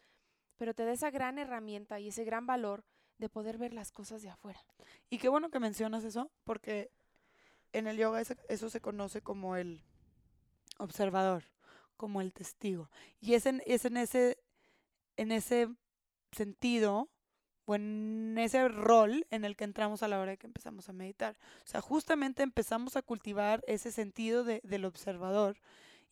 pero 0.57 0.73
te 0.73 0.85
da 0.85 0.91
esa 0.91 1.11
gran 1.11 1.39
herramienta 1.39 1.99
y 1.99 2.09
ese 2.09 2.23
gran 2.23 2.45
valor 2.45 2.83
de 3.23 3.29
poder 3.29 3.57
ver 3.57 3.73
las 3.73 3.93
cosas 3.93 4.21
de 4.21 4.29
afuera. 4.29 4.61
Y 5.09 5.17
qué 5.17 5.29
bueno 5.29 5.49
que 5.49 5.59
mencionas 5.59 6.03
eso, 6.03 6.29
porque 6.43 6.91
en 7.71 7.87
el 7.87 7.97
yoga 7.97 8.21
eso 8.21 8.69
se 8.69 8.81
conoce 8.81 9.21
como 9.21 9.55
el 9.55 9.81
observador, 10.77 11.45
como 11.95 12.19
el 12.19 12.33
testigo. 12.33 12.89
Y 13.21 13.35
es 13.35 13.45
en, 13.45 13.63
en, 13.65 13.97
ese, 13.97 14.37
en 15.15 15.31
ese 15.31 15.69
sentido 16.33 17.07
o 17.63 17.75
en 17.75 18.35
ese 18.37 18.67
rol 18.67 19.25
en 19.31 19.45
el 19.45 19.55
que 19.55 19.63
entramos 19.63 20.03
a 20.03 20.09
la 20.09 20.19
hora 20.19 20.31
de 20.31 20.37
que 20.37 20.47
empezamos 20.47 20.89
a 20.89 20.93
meditar. 20.93 21.37
O 21.63 21.67
sea, 21.67 21.79
justamente 21.79 22.43
empezamos 22.43 22.97
a 22.97 23.01
cultivar 23.03 23.63
ese 23.67 23.93
sentido 23.93 24.43
de, 24.43 24.59
del 24.65 24.83
observador. 24.83 25.61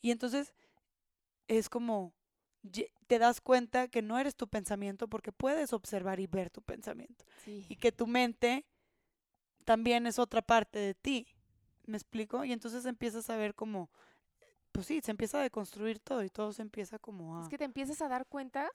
Y 0.02 0.12
entonces 0.12 0.54
es 1.50 1.68
como 1.68 2.14
te 3.08 3.20
das 3.20 3.42
cuenta 3.42 3.88
que 3.88 4.02
no 4.02 4.20
eres 4.20 4.36
tu 4.36 4.48
pensamiento 4.48 5.08
porque 5.08 5.32
puedes 5.32 5.74
observar 5.74 6.20
y 6.20 6.28
ver 6.28 6.50
tu 6.50 6.62
pensamiento. 6.62 7.26
Y 7.46 7.76
que 7.76 7.92
tu 7.92 8.08
mente 8.08 8.66
también 9.66 10.06
es 10.08 10.20
otra 10.20 10.42
parte 10.42 10.80
de 10.80 10.94
ti. 10.94 11.28
¿Me 11.86 11.98
explico? 11.98 12.46
Y 12.46 12.52
entonces 12.52 12.86
empiezas 12.86 13.30
a 13.30 13.36
ver 13.36 13.56
como, 13.56 13.90
pues 14.72 14.86
sí, 14.86 15.02
se 15.02 15.12
empieza 15.12 15.40
a 15.40 15.44
deconstruir 15.44 16.00
todo 16.00 16.24
y 16.24 16.30
todo 16.30 16.54
se 16.54 16.62
empieza 16.62 17.00
como 17.00 17.40
a... 17.40 17.44
Es 17.44 17.50
que 17.50 17.58
te 17.58 17.66
empiezas 17.66 18.02
a 18.02 18.08
dar 18.08 18.28
cuenta 18.28 18.70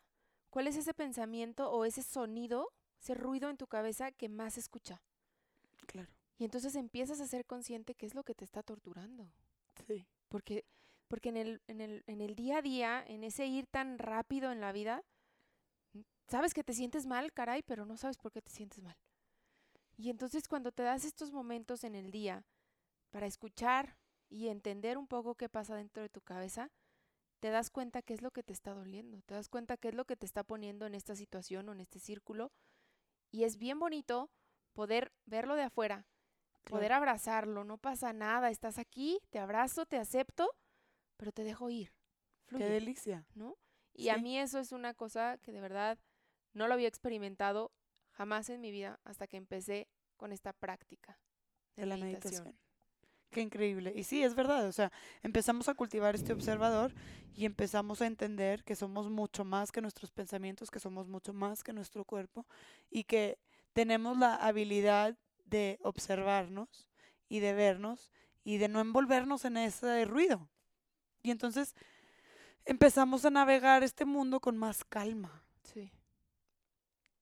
cuál 0.50 0.66
es 0.66 0.76
ese 0.76 0.92
pensamiento 0.92 1.70
o 1.70 1.84
ese 1.84 2.02
sonido, 2.02 2.72
ese 3.00 3.14
ruido 3.14 3.48
en 3.48 3.56
tu 3.56 3.68
cabeza 3.68 4.10
que 4.10 4.28
más 4.28 4.58
escucha. 4.58 5.02
Claro. 5.86 6.10
Y 6.38 6.44
entonces 6.44 6.74
empiezas 6.74 7.20
a 7.20 7.26
ser 7.26 7.46
consciente 7.46 7.94
qué 7.94 8.06
es 8.06 8.14
lo 8.14 8.24
que 8.24 8.34
te 8.34 8.44
está 8.44 8.62
torturando. 8.62 9.32
Sí. 9.86 10.06
Porque 10.28 10.64
porque 11.08 11.28
en 11.28 11.36
el, 11.36 11.62
en 11.66 11.80
el, 11.80 12.04
en 12.06 12.20
el 12.20 12.34
día 12.34 12.58
a 12.58 12.62
día, 12.62 13.04
en 13.06 13.24
ese 13.24 13.46
ir 13.46 13.66
tan 13.66 13.98
rápido 13.98 14.52
en 14.52 14.60
la 14.60 14.72
vida, 14.72 15.02
sabes 16.28 16.54
que 16.54 16.64
te 16.64 16.74
sientes 16.74 17.06
mal, 17.06 17.32
caray, 17.32 17.62
pero 17.62 17.86
no 17.86 17.96
sabes 17.96 18.18
por 18.18 18.32
qué 18.32 18.42
te 18.42 18.50
sientes 18.50 18.82
mal. 18.82 18.96
Y 19.96 20.10
entonces 20.10 20.48
cuando 20.48 20.72
te 20.72 20.82
das 20.82 21.04
estos 21.04 21.32
momentos 21.32 21.84
en 21.84 21.94
el 21.94 22.10
día 22.10 22.44
para 23.10 23.26
escuchar 23.26 23.96
y 24.28 24.48
entender 24.48 24.98
un 24.98 25.06
poco 25.06 25.34
qué 25.34 25.48
pasa 25.48 25.76
dentro 25.76 26.02
de 26.02 26.08
tu 26.08 26.20
cabeza, 26.20 26.70
te 27.40 27.50
das 27.50 27.70
cuenta 27.70 28.02
qué 28.02 28.14
es 28.14 28.22
lo 28.22 28.30
que 28.30 28.42
te 28.42 28.52
está 28.52 28.74
doliendo, 28.74 29.22
te 29.22 29.34
das 29.34 29.48
cuenta 29.48 29.76
qué 29.76 29.88
es 29.88 29.94
lo 29.94 30.04
que 30.04 30.16
te 30.16 30.26
está 30.26 30.42
poniendo 30.42 30.86
en 30.86 30.94
esta 30.94 31.14
situación 31.14 31.68
o 31.68 31.72
en 31.72 31.80
este 31.80 31.98
círculo. 32.00 32.50
Y 33.30 33.44
es 33.44 33.56
bien 33.56 33.78
bonito 33.78 34.30
poder 34.72 35.12
verlo 35.26 35.54
de 35.54 35.64
afuera, 35.64 36.06
poder 36.64 36.92
abrazarlo, 36.92 37.64
no 37.64 37.78
pasa 37.78 38.12
nada, 38.12 38.50
estás 38.50 38.78
aquí, 38.78 39.20
te 39.30 39.38
abrazo, 39.38 39.86
te 39.86 39.98
acepto 39.98 40.50
pero 41.16 41.32
te 41.32 41.44
dejo 41.44 41.70
ir. 41.70 41.92
Qué 42.48 42.64
delicia. 42.64 43.26
¿No? 43.34 43.56
Y 43.92 44.10
a 44.10 44.18
mí 44.18 44.38
eso 44.38 44.58
es 44.58 44.72
una 44.72 44.94
cosa 44.94 45.38
que 45.38 45.52
de 45.52 45.60
verdad 45.60 45.98
no 46.52 46.68
lo 46.68 46.74
había 46.74 46.88
experimentado 46.88 47.72
jamás 48.10 48.48
en 48.50 48.60
mi 48.60 48.70
vida 48.70 49.00
hasta 49.04 49.26
que 49.26 49.36
empecé 49.36 49.88
con 50.16 50.32
esta 50.32 50.52
práctica 50.52 51.18
de, 51.76 51.86
la 51.86 51.96
meditación. 51.96 52.56
Qué 53.30 53.40
increíble. 53.40 53.92
Y 53.94 54.04
sí, 54.04 54.22
es 54.22 54.34
verdad. 54.34 54.66
O 54.66 54.72
sea, 54.72 54.92
empezamos 55.22 55.68
a 55.68 55.74
cultivar 55.74 56.14
este 56.14 56.32
observador 56.32 56.94
y 57.34 57.44
empezamos 57.44 58.00
a 58.00 58.06
entender 58.06 58.64
que 58.64 58.76
somos 58.76 59.10
mucho 59.10 59.44
más 59.44 59.72
que 59.72 59.82
nuestros 59.82 60.10
pensamientos, 60.10 60.70
que 60.70 60.80
somos 60.80 61.08
mucho 61.08 61.34
más 61.34 61.62
que 61.62 61.72
nuestro 61.72 62.04
cuerpo 62.04 62.46
y 62.90 63.04
que 63.04 63.38
tenemos 63.72 64.16
la 64.16 64.36
habilidad 64.36 65.18
de 65.44 65.78
observarnos 65.82 66.88
y 67.28 67.40
de 67.40 67.52
vernos 67.52 68.10
y 68.44 68.58
de 68.58 68.68
no 68.68 68.80
envolvernos 68.80 69.44
en 69.44 69.58
ese 69.58 70.04
ruido. 70.06 70.48
Y 71.26 71.32
entonces 71.32 71.74
empezamos 72.64 73.24
a 73.24 73.30
navegar 73.30 73.82
este 73.82 74.04
mundo 74.04 74.38
con 74.38 74.56
más 74.56 74.84
calma. 74.84 75.42
Sí. 75.64 75.90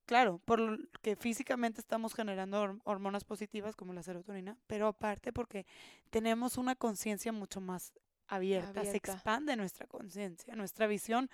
Claro, 0.04 0.42
porque 0.44 1.16
físicamente 1.16 1.80
estamos 1.80 2.12
generando 2.14 2.78
hormonas 2.84 3.24
positivas 3.24 3.74
como 3.74 3.94
la 3.94 4.02
serotonina, 4.02 4.58
pero 4.66 4.88
aparte 4.88 5.32
porque 5.32 5.64
tenemos 6.10 6.58
una 6.58 6.74
conciencia 6.74 7.32
mucho 7.32 7.62
más 7.62 7.94
abierta, 8.26 8.84
se 8.84 8.98
expande 8.98 9.56
nuestra 9.56 9.86
conciencia, 9.86 10.54
nuestra 10.54 10.86
visión 10.86 11.30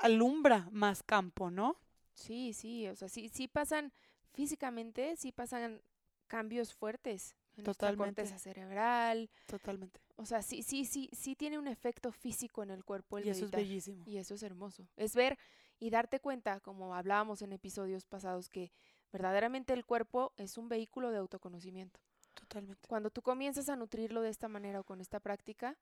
alumbra 0.00 0.66
más 0.72 1.02
campo, 1.02 1.50
¿no? 1.50 1.76
Sí, 2.14 2.54
sí, 2.54 2.88
o 2.88 2.96
sea, 2.96 3.10
sí, 3.10 3.28
sí 3.28 3.48
pasan 3.48 3.92
físicamente, 4.32 5.14
sí 5.16 5.30
pasan 5.30 5.82
cambios 6.26 6.72
fuertes 6.72 7.36
en 7.56 7.64
Totalmente. 7.64 8.22
corteza 8.22 8.38
cerebral. 8.38 9.30
Totalmente. 9.46 10.00
O 10.16 10.24
sea, 10.24 10.42
sí, 10.42 10.62
sí, 10.62 10.84
sí, 10.84 11.10
sí 11.12 11.36
tiene 11.36 11.58
un 11.58 11.68
efecto 11.68 12.12
físico 12.12 12.62
en 12.62 12.70
el 12.70 12.84
cuerpo 12.84 13.18
el 13.18 13.26
Y 13.26 13.30
eso 13.30 13.44
es 13.44 13.50
bellísimo. 13.50 14.02
Y 14.06 14.16
eso 14.18 14.34
es 14.34 14.42
hermoso. 14.42 14.88
Es 14.96 15.14
ver 15.14 15.38
y 15.78 15.90
darte 15.90 16.20
cuenta, 16.20 16.60
como 16.60 16.94
hablábamos 16.94 17.42
en 17.42 17.52
episodios 17.52 18.06
pasados, 18.06 18.48
que 18.48 18.72
verdaderamente 19.12 19.72
el 19.72 19.84
cuerpo 19.84 20.32
es 20.36 20.56
un 20.56 20.68
vehículo 20.68 21.10
de 21.10 21.18
autoconocimiento. 21.18 22.00
Totalmente. 22.34 22.88
Cuando 22.88 23.10
tú 23.10 23.20
comienzas 23.20 23.68
a 23.68 23.76
nutrirlo 23.76 24.22
de 24.22 24.30
esta 24.30 24.48
manera 24.48 24.80
o 24.80 24.84
con 24.84 25.00
esta 25.00 25.20
práctica, 25.20 25.76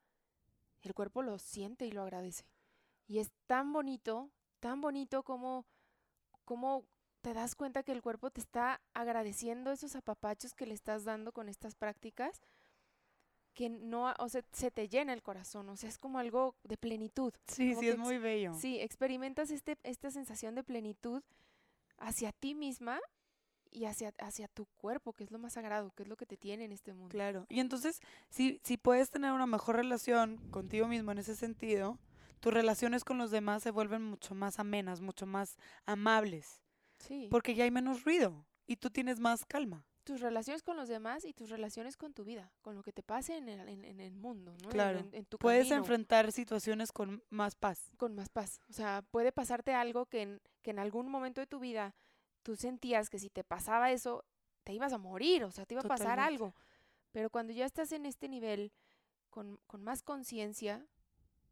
el 0.81 0.93
cuerpo 0.93 1.21
lo 1.21 1.37
siente 1.37 1.85
y 1.85 1.91
lo 1.91 2.01
agradece. 2.01 2.45
Y 3.07 3.19
es 3.19 3.31
tan 3.45 3.71
bonito, 3.73 4.31
tan 4.59 4.81
bonito 4.81 5.23
como, 5.23 5.65
como 6.45 6.85
te 7.21 7.33
das 7.33 7.55
cuenta 7.55 7.83
que 7.83 7.91
el 7.91 8.01
cuerpo 8.01 8.31
te 8.31 8.41
está 8.41 8.81
agradeciendo 8.93 9.71
esos 9.71 9.95
apapachos 9.95 10.53
que 10.53 10.65
le 10.65 10.73
estás 10.73 11.03
dando 11.03 11.31
con 11.31 11.49
estas 11.49 11.75
prácticas, 11.75 12.41
que 13.53 13.69
no, 13.69 14.13
o 14.17 14.29
sea, 14.29 14.43
se 14.51 14.71
te 14.71 14.87
llena 14.87 15.13
el 15.13 15.21
corazón, 15.21 15.69
o 15.69 15.75
sea, 15.75 15.89
es 15.89 15.97
como 15.97 16.19
algo 16.19 16.55
de 16.63 16.77
plenitud. 16.77 17.33
Sí, 17.47 17.75
sí, 17.75 17.89
es 17.89 17.97
muy 17.97 18.17
bello. 18.17 18.53
Sí, 18.55 18.79
experimentas 18.79 19.51
este, 19.51 19.77
esta 19.83 20.09
sensación 20.09 20.55
de 20.55 20.63
plenitud 20.63 21.21
hacia 21.97 22.31
ti 22.31 22.55
misma 22.55 22.99
y 23.69 23.85
hacia, 23.85 24.13
hacia 24.19 24.47
tu 24.47 24.65
cuerpo, 24.77 25.13
que 25.13 25.23
es 25.23 25.31
lo 25.31 25.39
más 25.39 25.53
sagrado, 25.53 25.91
que 25.91 26.03
es 26.03 26.09
lo 26.09 26.17
que 26.17 26.25
te 26.25 26.37
tiene 26.37 26.65
en 26.65 26.71
este 26.71 26.93
mundo. 26.93 27.09
Claro, 27.09 27.45
y 27.49 27.59
entonces, 27.59 27.99
si, 28.29 28.59
si 28.63 28.77
puedes 28.77 29.09
tener 29.09 29.31
una 29.31 29.47
mejor 29.47 29.75
relación 29.75 30.37
contigo 30.49 30.87
mismo 30.87 31.11
en 31.11 31.19
ese 31.19 31.35
sentido, 31.35 31.99
tus 32.39 32.53
relaciones 32.53 33.03
con 33.03 33.17
los 33.17 33.31
demás 33.31 33.63
se 33.63 33.71
vuelven 33.71 34.03
mucho 34.03 34.33
más 34.33 34.59
amenas, 34.59 35.01
mucho 35.01 35.25
más 35.25 35.57
amables. 35.85 36.61
Porque 37.29 37.55
ya 37.55 37.63
hay 37.63 37.71
menos 37.71 38.03
ruido 38.03 38.45
y 38.67 38.77
tú 38.77 38.89
tienes 38.89 39.19
más 39.19 39.45
calma. 39.45 39.85
Tus 40.03 40.19
relaciones 40.19 40.63
con 40.63 40.77
los 40.77 40.87
demás 40.87 41.25
y 41.25 41.33
tus 41.33 41.49
relaciones 41.49 41.95
con 41.95 42.13
tu 42.13 42.23
vida, 42.23 42.51
con 42.61 42.75
lo 42.75 42.81
que 42.81 42.91
te 42.91 43.03
pase 43.03 43.37
en 43.37 43.49
el, 43.49 43.67
en, 43.69 43.99
el 43.99 44.15
mundo, 44.15 44.55
¿no? 44.63 44.69
Claro. 44.69 45.07
En, 45.11 45.25
tu 45.25 45.37
Puedes 45.37 45.69
enfrentar 45.69 46.31
situaciones 46.31 46.91
con 46.91 47.23
más 47.29 47.55
paz. 47.55 47.91
Con 47.97 48.15
más 48.15 48.29
paz. 48.29 48.59
O 48.69 48.73
sea, 48.73 49.03
puede 49.11 49.31
pasarte 49.31 49.73
algo 49.73 50.07
que 50.07 50.23
en, 50.23 50.41
que 50.63 50.71
en 50.71 50.79
algún 50.79 51.07
momento 51.09 51.39
de 51.39 51.47
tu 51.47 51.59
vida 51.59 51.93
tú 52.41 52.55
sentías 52.55 53.09
que 53.09 53.19
si 53.19 53.29
te 53.29 53.43
pasaba 53.43 53.91
eso, 53.91 54.25
te 54.63 54.73
ibas 54.73 54.93
a 54.93 54.97
morir, 54.97 55.43
o 55.43 55.51
sea, 55.51 55.65
te 55.65 55.75
iba 55.75 55.81
a 55.81 55.87
pasar 55.87 56.19
algo. 56.19 56.55
Pero 57.11 57.29
cuando 57.29 57.53
ya 57.53 57.65
estás 57.65 57.91
en 57.91 58.05
este 58.05 58.27
nivel, 58.27 58.71
con, 59.29 59.59
con 59.67 59.83
más 59.83 60.01
conciencia, 60.01 60.85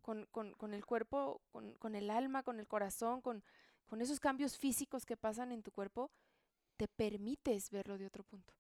con, 0.02 0.26
con, 0.32 0.54
con, 0.54 0.74
el 0.74 0.86
cuerpo, 0.86 1.42
con, 1.52 1.74
con 1.76 1.96
el 1.96 2.10
alma, 2.10 2.44
con 2.44 2.60
el 2.60 2.68
corazón, 2.68 3.22
con 3.22 3.44
con 3.90 4.02
esos 4.02 4.20
cambios 4.20 4.58
físicos 4.58 5.06
que 5.06 5.18
pasan 5.18 5.52
en 5.52 5.64
tu 5.64 5.72
cuerpo, 5.72 6.12
te 6.78 6.88
permites 6.88 7.72
verlo 7.72 7.98
de 7.98 8.06
otro 8.06 8.24
punto. 8.24 8.54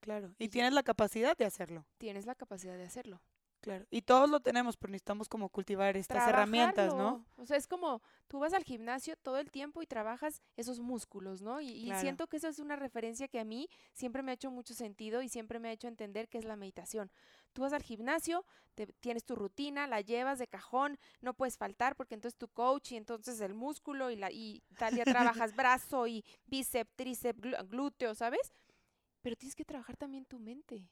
Claro, 0.00 0.34
y, 0.38 0.48
tienes 0.48 0.74
la 0.74 0.82
capacidad 0.82 1.36
de 1.36 1.46
hacerlo. 1.46 1.86
Tienes 1.96 2.26
la 2.26 2.34
capacidad 2.34 2.76
de 2.76 2.82
hacerlo. 2.82 3.22
Claro, 3.64 3.86
y 3.90 4.02
todos 4.02 4.28
lo 4.28 4.40
tenemos, 4.40 4.76
pero 4.76 4.90
necesitamos 4.90 5.26
como 5.26 5.48
cultivar 5.48 5.96
estas 5.96 6.28
herramientas, 6.28 6.94
¿no? 6.94 7.24
O 7.36 7.46
sea, 7.46 7.56
es 7.56 7.66
como 7.66 8.02
tú 8.28 8.38
vas 8.38 8.52
al 8.52 8.62
gimnasio 8.62 9.16
todo 9.16 9.38
el 9.38 9.50
tiempo 9.50 9.80
y 9.80 9.86
trabajas 9.86 10.42
esos 10.58 10.80
músculos, 10.80 11.40
¿no? 11.40 11.62
Y, 11.62 11.90
siento 11.98 12.26
que 12.26 12.36
eso 12.36 12.48
es 12.48 12.58
una 12.58 12.76
referencia 12.76 13.26
que 13.26 13.40
a 13.40 13.44
mí 13.44 13.70
siempre 13.94 14.22
me 14.22 14.32
ha 14.32 14.34
hecho 14.34 14.50
mucho 14.50 14.74
sentido 14.74 15.22
y 15.22 15.30
siempre 15.30 15.60
me 15.60 15.68
ha 15.70 15.72
hecho 15.72 15.88
entender 15.88 16.28
qué 16.28 16.36
es 16.36 16.44
la 16.44 16.56
meditación. 16.56 17.10
Tú 17.54 17.62
vas 17.62 17.72
al 17.72 17.82
gimnasio, 17.82 18.44
te, 18.74 18.86
tienes 19.00 19.24
tu 19.24 19.34
rutina, 19.34 19.86
la 19.86 20.02
llevas 20.02 20.38
de 20.38 20.46
cajón, 20.46 20.98
no 21.22 21.32
puedes 21.32 21.56
faltar 21.56 21.96
porque 21.96 22.16
entonces 22.16 22.36
tu 22.36 22.48
coach 22.48 22.92
y 22.92 22.96
entonces 22.96 23.40
el 23.40 23.54
músculo 23.54 24.10
y, 24.10 24.16
la, 24.16 24.30
y 24.30 24.62
tal 24.76 24.94
día 24.94 25.04
trabajas 25.04 25.56
brazo 25.56 26.06
y 26.06 26.22
bíceps, 26.44 26.90
tríceps, 26.96 27.40
glúteo, 27.70 28.14
¿sabes? 28.14 28.52
Pero 29.22 29.36
tienes 29.36 29.54
que 29.54 29.64
trabajar 29.64 29.96
también 29.96 30.26
tu 30.26 30.38
mente. 30.38 30.86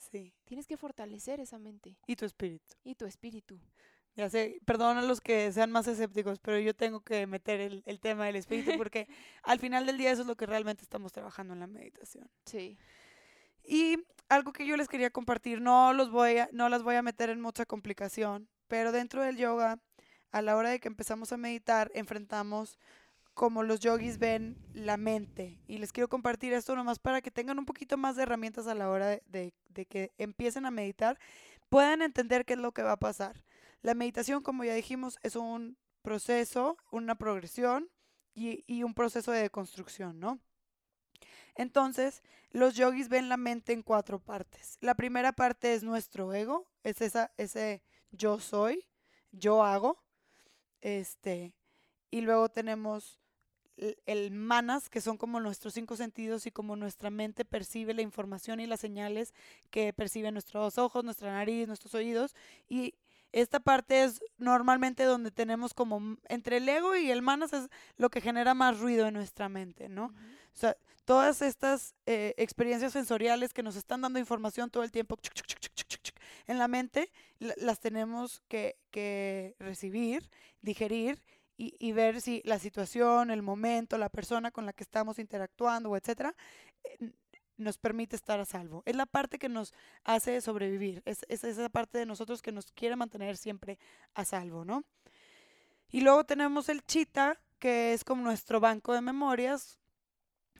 Sí. 0.00 0.34
Tienes 0.44 0.66
que 0.66 0.76
fortalecer 0.76 1.40
esa 1.40 1.58
mente. 1.58 1.96
Y 2.06 2.16
tu 2.16 2.24
espíritu. 2.24 2.74
Y 2.82 2.94
tu 2.94 3.06
espíritu. 3.06 3.60
Ya 4.16 4.28
sé, 4.28 4.58
perdón 4.64 4.98
a 4.98 5.02
los 5.02 5.20
que 5.20 5.52
sean 5.52 5.70
más 5.70 5.86
escépticos, 5.86 6.40
pero 6.40 6.58
yo 6.58 6.74
tengo 6.74 7.00
que 7.00 7.26
meter 7.26 7.60
el, 7.60 7.82
el 7.86 8.00
tema 8.00 8.26
del 8.26 8.36
espíritu 8.36 8.72
porque 8.76 9.06
al 9.44 9.60
final 9.60 9.86
del 9.86 9.98
día 9.98 10.10
eso 10.10 10.22
es 10.22 10.26
lo 10.26 10.36
que 10.36 10.46
realmente 10.46 10.82
estamos 10.82 11.12
trabajando 11.12 11.54
en 11.54 11.60
la 11.60 11.66
meditación. 11.68 12.28
Sí. 12.44 12.76
Y 13.62 13.98
algo 14.28 14.52
que 14.52 14.66
yo 14.66 14.76
les 14.76 14.88
quería 14.88 15.10
compartir, 15.10 15.60
no, 15.60 15.92
los 15.92 16.10
voy 16.10 16.38
a, 16.38 16.48
no 16.52 16.68
las 16.68 16.82
voy 16.82 16.96
a 16.96 17.02
meter 17.02 17.30
en 17.30 17.40
mucha 17.40 17.66
complicación, 17.66 18.48
pero 18.66 18.90
dentro 18.90 19.22
del 19.22 19.36
yoga, 19.36 19.80
a 20.32 20.42
la 20.42 20.56
hora 20.56 20.70
de 20.70 20.80
que 20.80 20.88
empezamos 20.88 21.32
a 21.32 21.36
meditar, 21.36 21.90
enfrentamos 21.94 22.78
como 23.40 23.62
los 23.62 23.80
yogis 23.80 24.18
ven 24.18 24.58
la 24.74 24.98
mente. 24.98 25.58
Y 25.66 25.78
les 25.78 25.92
quiero 25.92 26.08
compartir 26.08 26.52
esto 26.52 26.76
nomás 26.76 26.98
para 26.98 27.22
que 27.22 27.30
tengan 27.30 27.58
un 27.58 27.64
poquito 27.64 27.96
más 27.96 28.14
de 28.14 28.24
herramientas 28.24 28.66
a 28.66 28.74
la 28.74 28.90
hora 28.90 29.18
de, 29.24 29.54
que 29.88 30.12
empiecen 30.18 30.66
a 30.66 30.70
meditar, 30.70 31.18
puedan 31.70 32.02
entender 32.02 32.44
qué 32.44 32.52
es 32.52 32.58
lo 32.58 32.72
que 32.72 32.82
va 32.82 32.92
a 32.92 32.98
pasar. 32.98 33.42
La 33.80 33.94
meditación, 33.94 34.42
como 34.42 34.62
ya 34.62 34.74
dijimos, 34.74 35.18
es 35.22 35.36
un 35.36 35.78
proceso, 36.02 36.76
una 36.92 37.14
progresión 37.14 37.88
y, 38.34 38.62
y 38.66 38.82
un 38.82 38.92
proceso 38.92 39.32
de 39.32 39.40
deconstrucción, 39.40 40.20
¿no? 40.20 40.38
Entonces, 41.54 42.22
los 42.50 42.74
yogis 42.74 43.08
ven 43.08 43.30
la 43.30 43.38
mente 43.38 43.72
en 43.72 43.80
cuatro 43.80 44.18
partes. 44.18 44.76
La 44.82 44.94
primera 44.94 45.32
parte 45.32 45.72
es 45.72 45.82
nuestro 45.82 46.34
ego, 46.34 46.70
es 46.84 47.00
esa, 47.00 47.32
ese 47.38 47.82
yo 48.10 48.38
soy, 48.38 48.86
yo 49.32 49.64
hago. 49.64 50.04
Este, 50.82 51.54
y 52.10 52.20
luego 52.20 52.50
tenemos 52.50 53.19
el 54.06 54.30
manas, 54.30 54.90
que 54.90 55.00
son 55.00 55.16
como 55.16 55.40
nuestros 55.40 55.74
cinco 55.74 55.96
sentidos 55.96 56.46
y 56.46 56.50
como 56.50 56.76
nuestra 56.76 57.10
mente 57.10 57.44
percibe 57.44 57.94
la 57.94 58.02
información 58.02 58.60
y 58.60 58.66
las 58.66 58.80
señales 58.80 59.34
que 59.70 59.92
perciben 59.92 60.34
nuestros 60.34 60.78
ojos, 60.78 61.04
nuestra 61.04 61.32
nariz, 61.32 61.66
nuestros 61.66 61.94
oídos. 61.94 62.34
Y 62.68 62.94
esta 63.32 63.60
parte 63.60 64.04
es 64.04 64.22
normalmente 64.38 65.04
donde 65.04 65.30
tenemos 65.30 65.72
como 65.72 66.16
entre 66.28 66.58
el 66.58 66.68
ego 66.68 66.96
y 66.96 67.10
el 67.10 67.22
manas 67.22 67.52
es 67.52 67.68
lo 67.96 68.10
que 68.10 68.20
genera 68.20 68.54
más 68.54 68.80
ruido 68.80 69.06
en 69.06 69.14
nuestra 69.14 69.48
mente, 69.48 69.88
¿no? 69.88 70.06
O 70.06 70.58
sea, 70.58 70.76
todas 71.04 71.40
estas 71.40 71.94
eh, 72.06 72.34
experiencias 72.36 72.92
sensoriales 72.92 73.54
que 73.54 73.62
nos 73.62 73.76
están 73.76 74.00
dando 74.00 74.18
información 74.18 74.70
todo 74.70 74.82
el 74.82 74.90
tiempo 74.90 75.16
en 76.46 76.58
la 76.58 76.68
mente, 76.68 77.10
las 77.38 77.78
tenemos 77.78 78.42
que, 78.48 78.76
que 78.90 79.54
recibir, 79.60 80.28
digerir 80.60 81.22
y, 81.62 81.92
ver 81.92 82.22
si 82.22 82.40
la 82.46 82.58
situación, 82.58 83.30
el 83.30 83.42
momento, 83.42 83.98
la 83.98 84.08
persona 84.08 84.50
con 84.50 84.64
la 84.64 84.72
que 84.72 84.82
estamos 84.82 85.18
interactuando, 85.18 85.94
etcétera, 85.94 86.34
eh, 86.84 87.10
nos 87.58 87.76
permite 87.76 88.16
estar 88.16 88.40
a 88.40 88.46
salvo. 88.46 88.82
Es 88.86 88.96
la 88.96 89.04
parte 89.04 89.38
que 89.38 89.50
nos 89.50 89.74
hace 90.02 90.40
sobrevivir, 90.40 91.02
es, 91.04 91.26
es, 91.28 91.44
esa 91.44 91.68
parte 91.68 91.98
de 91.98 92.06
nosotros 92.06 92.40
que 92.40 92.50
nos 92.50 92.72
quiere 92.72 92.96
mantener 92.96 93.36
siempre 93.36 93.78
a 94.14 94.24
salvo, 94.24 94.64
¿no? 94.64 94.84
Y 95.90 96.00
luego 96.00 96.24
tenemos 96.24 96.70
el 96.70 96.82
chita, 96.82 97.38
que 97.58 97.92
es 97.92 98.04
como 98.04 98.22
nuestro 98.22 98.58
banco 98.60 98.94
de 98.94 99.02
memorias, 99.02 99.78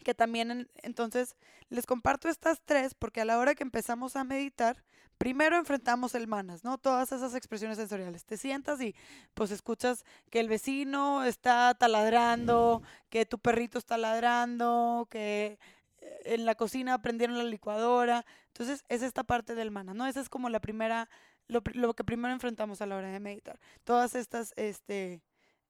que 0.04 0.14
también 0.14 0.68
entonces 0.82 1.34
les 1.70 1.86
comparto 1.86 2.28
estas 2.28 2.60
tres 2.62 2.92
porque 2.92 3.22
a 3.22 3.24
la 3.24 3.38
hora 3.38 3.54
que 3.54 3.62
empezamos 3.62 4.16
a 4.16 4.24
meditar, 4.24 4.84
primero 5.20 5.58
enfrentamos 5.58 6.14
el 6.14 6.26
manas, 6.26 6.64
¿no? 6.64 6.78
Todas 6.78 7.12
esas 7.12 7.34
expresiones 7.34 7.76
sensoriales. 7.76 8.24
Te 8.24 8.38
sientas 8.38 8.80
y 8.80 8.94
pues 9.34 9.50
escuchas 9.50 10.06
que 10.30 10.40
el 10.40 10.48
vecino 10.48 11.24
está 11.24 11.74
taladrando, 11.74 12.82
que 13.10 13.26
tu 13.26 13.38
perrito 13.38 13.76
está 13.76 13.98
ladrando, 13.98 15.06
que 15.10 15.58
eh, 15.98 16.20
en 16.24 16.46
la 16.46 16.54
cocina 16.54 17.02
prendieron 17.02 17.36
la 17.36 17.44
licuadora. 17.44 18.24
Entonces 18.46 18.82
es 18.88 19.02
esta 19.02 19.22
parte 19.22 19.54
del 19.54 19.70
manas, 19.70 19.94
¿no? 19.94 20.06
Esa 20.06 20.22
es 20.22 20.30
como 20.30 20.48
la 20.48 20.58
primera, 20.58 21.10
lo, 21.48 21.62
que 21.62 22.02
primero 22.02 22.32
enfrentamos 22.32 22.80
a 22.80 22.86
la 22.86 22.96
hora 22.96 23.10
de 23.10 23.20
meditar. 23.20 23.60
Todas 23.84 24.14
estas 24.14 24.54
este, 24.56 25.22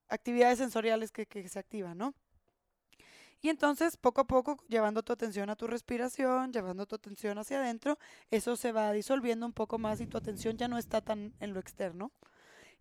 actividades 0.09 0.59
sensoriales 0.59 1.11
que, 1.11 1.27
que 1.27 1.49
se 1.49 1.59
activan, 1.59 1.99
¿no? 1.99 2.15
Y 3.43 3.49
entonces, 3.49 3.97
poco 3.97 4.21
a 4.21 4.27
poco, 4.27 4.59
llevando 4.69 5.03
tu 5.03 5.13
atención 5.13 5.49
a 5.49 5.57
tu 5.57 5.67
respiración, 5.67 6.53
llevando 6.53 6.87
tu 6.87 6.97
atención 6.97 7.39
hacia 7.39 7.59
adentro, 7.61 7.99
eso 8.31 8.57
se 8.57 8.73
va 8.73 8.93
disolviendo 8.93 9.47
un 9.47 9.53
poco 9.53 9.79
más 9.79 10.01
y 10.01 10.07
tu 10.07 10.19
atención 10.19 10.59
ya 10.59 10.69
no 10.69 10.77
está 10.77 11.01
tan 11.01 11.35
en 11.41 11.55
lo 11.55 11.61
externo. 11.61 12.13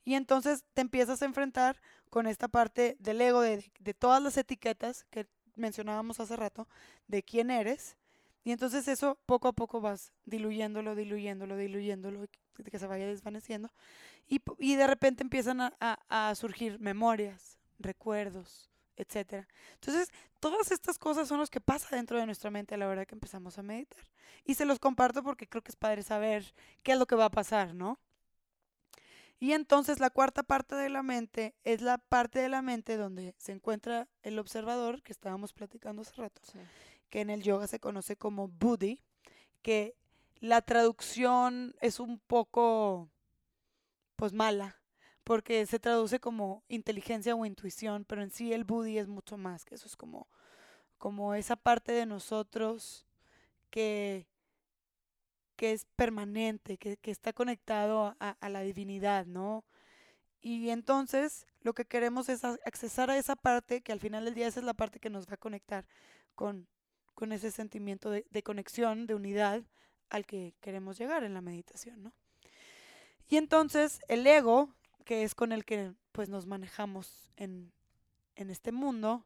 Y 0.04 0.16
entonces 0.16 0.66
te 0.74 0.82
empiezas 0.82 1.22
a 1.22 1.25
enfrentar 1.25 1.80
con 2.10 2.28
esta 2.28 2.48
parte 2.48 2.98
del 3.00 3.22
ego, 3.22 3.42
de, 3.42 3.72
de 3.80 3.94
todas 3.94 4.22
las 4.22 4.38
etiquetas 4.38 5.06
que 5.12 5.28
mencionábamos 5.56 6.20
hace 6.20 6.36
rato, 6.36 6.68
de 7.08 7.24
quién 7.24 7.51
eres. 7.51 7.96
Y 8.44 8.51
entonces 8.51 8.88
eso 8.88 9.18
poco 9.25 9.50
a 9.50 9.54
poco 9.54 9.82
vas 9.82 10.12
diluyéndolo, 10.25 10.96
diluyéndolo, 10.96 11.56
diluyéndolo, 11.58 12.25
que 12.70 12.80
se 12.80 12.88
vaya 12.88 13.08
desvaneciendo. 13.08 13.72
Y, 14.28 14.42
y 14.58 14.75
de 14.75 14.88
repente 14.88 15.24
empiezan 15.24 15.62
a, 15.62 15.75
a 15.80 16.36
surgir 16.36 16.80
memorias, 16.80 17.60
recuerdos, 17.78 18.69
etcétera. 19.00 19.48
Entonces, 19.75 20.10
todas 20.39 20.72
estas 20.72 21.00
cosas 21.00 21.27
son 21.27 21.39
las 21.39 21.50
que 21.50 21.62
pasa 21.62 21.96
dentro 21.96 22.20
de 22.20 22.25
nuestra 22.25 22.51
mente 22.51 22.75
a 22.75 22.77
la 22.77 22.88
hora 22.88 23.06
que 23.06 23.15
empezamos 23.15 23.58
a 23.58 23.63
meditar. 23.63 24.04
Y 24.45 24.56
se 24.56 24.65
los 24.65 24.80
comparto 24.80 25.24
porque 25.24 25.47
creo 25.47 25.63
que 25.63 25.71
es 25.71 25.76
padre 25.76 26.04
saber 26.04 26.54
qué 26.84 26.91
es 26.93 27.00
lo 27.00 27.08
que 27.08 27.15
va 27.15 27.26
a 27.26 27.32
pasar, 27.32 27.74
¿no? 27.74 28.00
Y 29.39 29.54
entonces 29.54 30.00
la 30.00 30.10
cuarta 30.10 30.43
parte 30.43 30.76
de 30.76 30.89
la 30.89 31.02
mente 31.02 31.56
es 31.63 31.82
la 31.82 31.97
parte 31.97 32.39
de 32.39 32.50
la 32.50 32.62
mente 32.62 32.97
donde 32.97 33.34
se 33.38 33.54
encuentra 33.54 34.10
el 34.21 34.38
observador 34.38 35.02
que 35.02 35.13
estábamos 35.13 35.54
platicando 35.54 36.02
hace 36.02 36.13
rato, 36.15 36.41
que 37.10 37.21
en 37.21 37.30
el 37.30 37.41
yoga 37.41 37.67
se 37.67 37.80
conoce 37.80 38.17
como 38.17 38.50
buddhi, 38.50 39.02
que 39.62 39.95
la 40.41 40.62
traducción 40.62 41.74
es 41.80 42.02
un 42.02 42.19
poco 42.19 43.10
pues 44.17 44.34
mala, 44.34 44.79
porque 45.23 45.65
se 45.65 45.79
traduce 45.79 46.19
como 46.19 46.63
inteligencia 46.67 47.36
o 47.36 47.45
intuición, 47.45 48.05
pero 48.05 48.21
en 48.23 48.32
sí 48.32 48.53
el 48.53 48.63
Buddhi 48.63 48.97
es 48.97 49.08
mucho 49.08 49.38
más, 49.38 49.65
que 49.65 49.75
eso 49.75 49.88
es 49.88 49.95
como, 49.95 50.27
como 50.97 51.36
esa 51.36 51.55
parte 51.55 51.91
de 51.91 52.05
nosotros 52.05 53.05
que, 53.69 54.27
que 55.55 55.73
es 55.73 55.86
permanente, 55.95 56.77
que, 56.77 56.97
que 56.97 57.12
está 57.12 57.34
conectado 57.34 58.15
a, 58.19 58.38
a, 58.39 58.49
la 58.49 58.62
divinidad, 58.62 59.25
¿no? 59.25 59.65
Y 60.41 60.69
entonces 60.69 61.45
lo 61.62 61.73
que 61.73 61.86
queremos 61.86 62.29
es 62.29 62.43
accesar 62.43 63.10
a 63.10 63.17
esa 63.17 63.36
parte, 63.36 63.82
que 63.82 63.91
al 63.91 63.99
final 63.99 64.25
del 64.25 64.34
día 64.34 64.47
esa 64.47 64.62
es 64.62 64.65
la 64.65 64.73
parte 64.73 64.99
que 64.99 65.10
nos 65.10 65.27
va 65.27 65.34
a 65.34 65.38
conectar 65.38 65.86
con, 66.34 66.67
con 67.13 67.34
ese 67.34 67.51
sentimiento 67.51 68.10
de, 68.10 68.25
de 68.29 68.43
conexión, 68.43 69.05
de 69.05 69.15
unidad 69.15 69.63
al 70.10 70.25
que 70.25 70.55
queremos 70.62 70.97
llegar 70.97 71.23
en 71.23 71.34
la 71.34 71.41
meditación, 71.41 72.01
¿no? 72.03 72.13
Y 73.27 73.38
entonces 73.38 74.01
el 74.08 74.25
ego 74.25 74.73
que 75.10 75.24
es 75.24 75.34
con 75.34 75.52
el 75.52 75.65
que 75.65 75.91
pues 76.12 76.30
nos 76.30 76.45
manejamos 76.45 77.32
en, 77.36 77.74
en 78.36 78.52
este 78.52 78.72
mundo, 78.72 79.26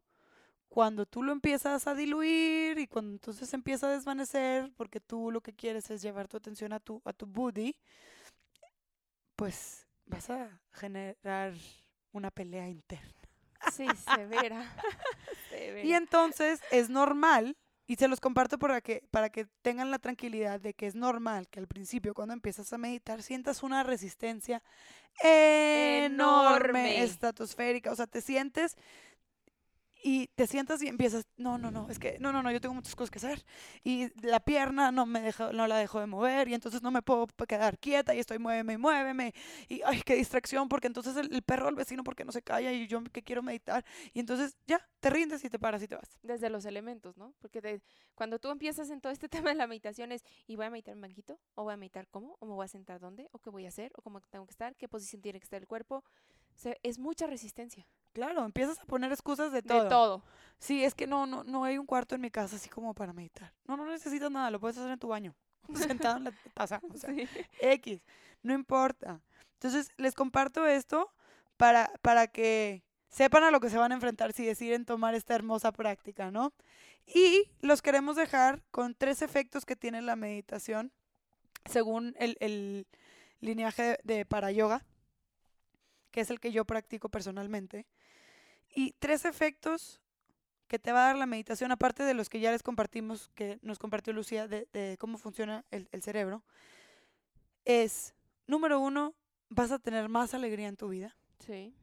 cuando 0.69 1.05
tú 1.05 1.23
lo 1.23 1.33
empiezas 1.33 1.87
a 1.87 1.93
diluir 1.93 2.79
y 2.79 2.87
cuando 2.87 3.11
entonces 3.11 3.53
empieza 3.53 3.87
a 3.87 3.91
desvanecer, 3.91 4.71
porque 4.77 5.01
tú 5.01 5.29
lo 5.29 5.41
que 5.41 5.51
quieres 5.51 5.91
es 5.91 6.01
llevar 6.01 6.29
tu 6.29 6.37
atención 6.37 6.71
a 6.71 6.79
tu, 6.79 7.01
a 7.03 7.11
tu 7.11 7.25
booty, 7.25 7.75
pues 9.35 9.85
vas 10.05 10.29
a 10.29 10.57
generar 10.71 11.53
una 12.13 12.31
pelea 12.31 12.69
interna. 12.69 13.27
Sí, 13.73 13.85
severa. 14.15 14.65
severa. 15.49 15.83
Y 15.85 15.95
entonces 15.95 16.61
es 16.71 16.89
normal 16.89 17.57
y 17.85 17.95
se 17.95 18.07
los 18.07 18.19
comparto 18.19 18.57
para 18.57 18.81
que, 18.81 19.03
para 19.11 19.29
que 19.29 19.45
tengan 19.61 19.91
la 19.91 19.99
tranquilidad 19.99 20.59
de 20.59 20.73
que 20.73 20.87
es 20.87 20.95
normal 20.95 21.47
que 21.49 21.59
al 21.59 21.67
principio, 21.67 22.13
cuando 22.13 22.33
empiezas 22.33 22.71
a 22.71 22.77
meditar, 22.77 23.21
sientas 23.21 23.63
una 23.63 23.83
resistencia 23.83 24.63
enorme, 25.21 26.05
enorme. 26.05 27.03
estratosférica. 27.03 27.91
O 27.91 27.95
sea, 27.95 28.07
te 28.07 28.21
sientes 28.21 28.77
y 30.03 30.27
te 30.35 30.47
sientas 30.47 30.81
y 30.83 30.87
empiezas, 30.87 31.25
no, 31.37 31.57
no, 31.57 31.71
no, 31.71 31.89
es 31.89 31.97
que, 31.97 32.17
no, 32.19 32.33
no, 32.33 32.43
no, 32.43 32.51
yo 32.51 32.59
tengo 32.59 32.75
muchas 32.75 32.93
cosas 32.95 33.09
que 33.09 33.19
hacer. 33.19 33.45
Y 33.83 34.09
la 34.25 34.41
pierna 34.41 34.91
no 34.91 35.05
me 35.05 35.21
deja, 35.21 35.53
no 35.53 35.65
la 35.65 35.77
dejo 35.77 35.99
de 36.01 36.07
mover 36.07 36.49
y 36.49 36.53
entonces 36.53 36.81
no 36.81 36.91
me 36.91 37.01
puedo 37.01 37.25
quedar 37.47 37.79
quieta 37.79 38.13
y 38.13 38.19
estoy 38.19 38.37
muéveme 38.37 38.73
y 38.73 38.77
muéveme. 38.77 39.33
Y, 39.69 39.81
ay, 39.83 40.01
qué 40.05 40.15
distracción, 40.15 40.67
porque 40.67 40.87
entonces 40.87 41.15
el, 41.15 41.41
perro 41.43 41.67
del 41.67 41.75
vecino, 41.75 42.03
porque 42.03 42.25
no 42.25 42.33
se 42.33 42.41
calla 42.41 42.73
y 42.73 42.87
yo 42.87 43.01
que 43.05 43.23
quiero 43.23 43.41
meditar. 43.41 43.85
Y 44.13 44.19
entonces 44.19 44.57
ya, 44.67 44.85
te 44.99 45.09
rindes 45.09 45.43
y 45.45 45.49
te 45.49 45.57
paras 45.57 45.81
y 45.81 45.87
te 45.87 45.95
vas. 45.95 46.19
Desde 46.21 46.49
los 46.49 46.65
elementos, 46.65 47.17
¿no? 47.17 47.33
Porque 47.39 47.81
cuando 48.13 48.39
tú 48.39 48.49
empiezas 48.49 48.89
en 48.89 48.99
todo 48.99 49.13
este 49.13 49.29
tema 49.49 49.49
de 49.51 49.55
la 49.55 49.67
meditación 49.67 50.11
es, 50.11 50.23
¿y 50.47 50.57
voy 50.57 50.65
a 50.65 50.69
meditar 50.69 50.93
en 50.93 51.01
banquito? 51.01 51.39
¿O 51.55 51.63
voy 51.63 51.73
a 51.73 51.77
meditar 51.77 52.07
cómo? 52.09 52.35
¿O 52.39 52.45
me 52.45 52.53
voy 52.53 52.65
a 52.65 52.67
sentar 52.67 52.99
dónde? 52.99 53.29
¿O 53.31 53.39
qué 53.39 53.49
voy 53.49 53.65
a 53.65 53.69
hacer? 53.69 53.91
¿O 53.95 54.01
cómo 54.01 54.19
tengo 54.21 54.45
que 54.45 54.51
estar? 54.51 54.75
¿Qué 54.75 54.89
posición 54.89 55.21
tiene 55.21 55.39
que 55.39 55.45
estar 55.45 55.61
el 55.61 55.67
cuerpo? 55.67 56.03
es 56.83 56.99
mucha 56.99 57.27
resistencia. 57.27 57.87
Claro, 58.13 58.45
empiezas 58.45 58.79
a 58.79 58.85
poner 58.85 59.11
excusas 59.11 59.51
de 59.51 59.61
todo. 59.61 59.83
De 59.83 59.89
todo. 59.89 60.23
Sí, 60.59 60.83
es 60.83 60.93
que 60.93 61.07
no, 61.07 61.25
no, 61.25 61.43
no 61.43 61.63
hay 61.63 61.77
un 61.77 61.85
cuarto 61.85 62.15
en 62.15 62.21
mi 62.21 62.31
casa 62.31 62.55
así 62.55 62.69
como 62.69 62.93
para 62.93 63.11
meditar. 63.11 63.51
No, 63.67 63.75
no 63.75 63.85
necesitas 63.85 64.31
nada, 64.31 64.51
lo 64.51 64.59
puedes 64.59 64.77
hacer 64.77 64.91
en 64.91 64.99
tu 64.99 65.09
baño, 65.09 65.35
sentado 65.75 66.17
en 66.17 66.25
la 66.25 66.33
taza, 66.53 66.79
o 66.93 66.97
sea, 66.97 67.13
X, 67.59 68.01
no 68.43 68.53
importa. 68.53 69.19
Entonces, 69.53 69.89
les 69.97 70.13
comparto 70.13 70.65
esto 70.67 71.11
para, 71.57 71.91
para 72.01 72.27
que 72.27 72.83
sepan 73.09 73.43
a 73.43 73.51
lo 73.51 73.59
que 73.59 73.69
se 73.69 73.77
van 73.77 73.91
a 73.91 73.95
enfrentar 73.95 74.31
si 74.31 74.45
deciden 74.45 74.85
tomar 74.85 75.15
esta 75.15 75.35
hermosa 75.35 75.71
práctica, 75.71 76.31
¿no? 76.31 76.53
Y 77.05 77.49
los 77.61 77.81
queremos 77.81 78.15
dejar 78.15 78.63
con 78.71 78.95
tres 78.95 79.21
efectos 79.21 79.65
que 79.65 79.75
tiene 79.75 80.01
la 80.01 80.15
meditación 80.15 80.91
según 81.65 82.15
el, 82.19 82.37
el 82.39 82.87
lineaje 83.41 83.99
de 84.03 84.25
para 84.25 84.51
yoga 84.51 84.85
que 86.13 86.21
es 86.21 86.29
el 86.29 86.39
que 86.39 86.51
yo 86.51 86.63
practico 86.63 87.09
personalmente. 87.09 87.87
Y 88.73 88.93
tres 88.99 89.25
efectos 89.25 90.01
que 90.67 90.79
te 90.79 90.91
va 90.91 91.03
a 91.03 91.07
dar 91.07 91.15
la 91.17 91.25
meditación, 91.25 91.71
aparte 91.71 92.03
de 92.03 92.13
los 92.13 92.29
que 92.29 92.39
ya 92.39 92.51
les 92.51 92.63
compartimos, 92.63 93.29
que 93.35 93.59
nos 93.61 93.77
compartió 93.77 94.13
Lucía, 94.13 94.47
de, 94.47 94.97
cómo 94.99 95.17
funciona 95.17 95.65
el, 95.71 95.87
el 95.91 96.01
cerebro, 96.01 96.43
es, 97.65 98.13
número 98.47 98.79
uno, 98.79 99.13
vas 99.49 99.71
a 99.71 99.79
tener 99.79 100.09
más 100.09 100.33
alegría 100.33 100.67
en 100.67 100.77
tu 100.77 100.89
vida. 100.89 101.15
Sí. 101.45 101.73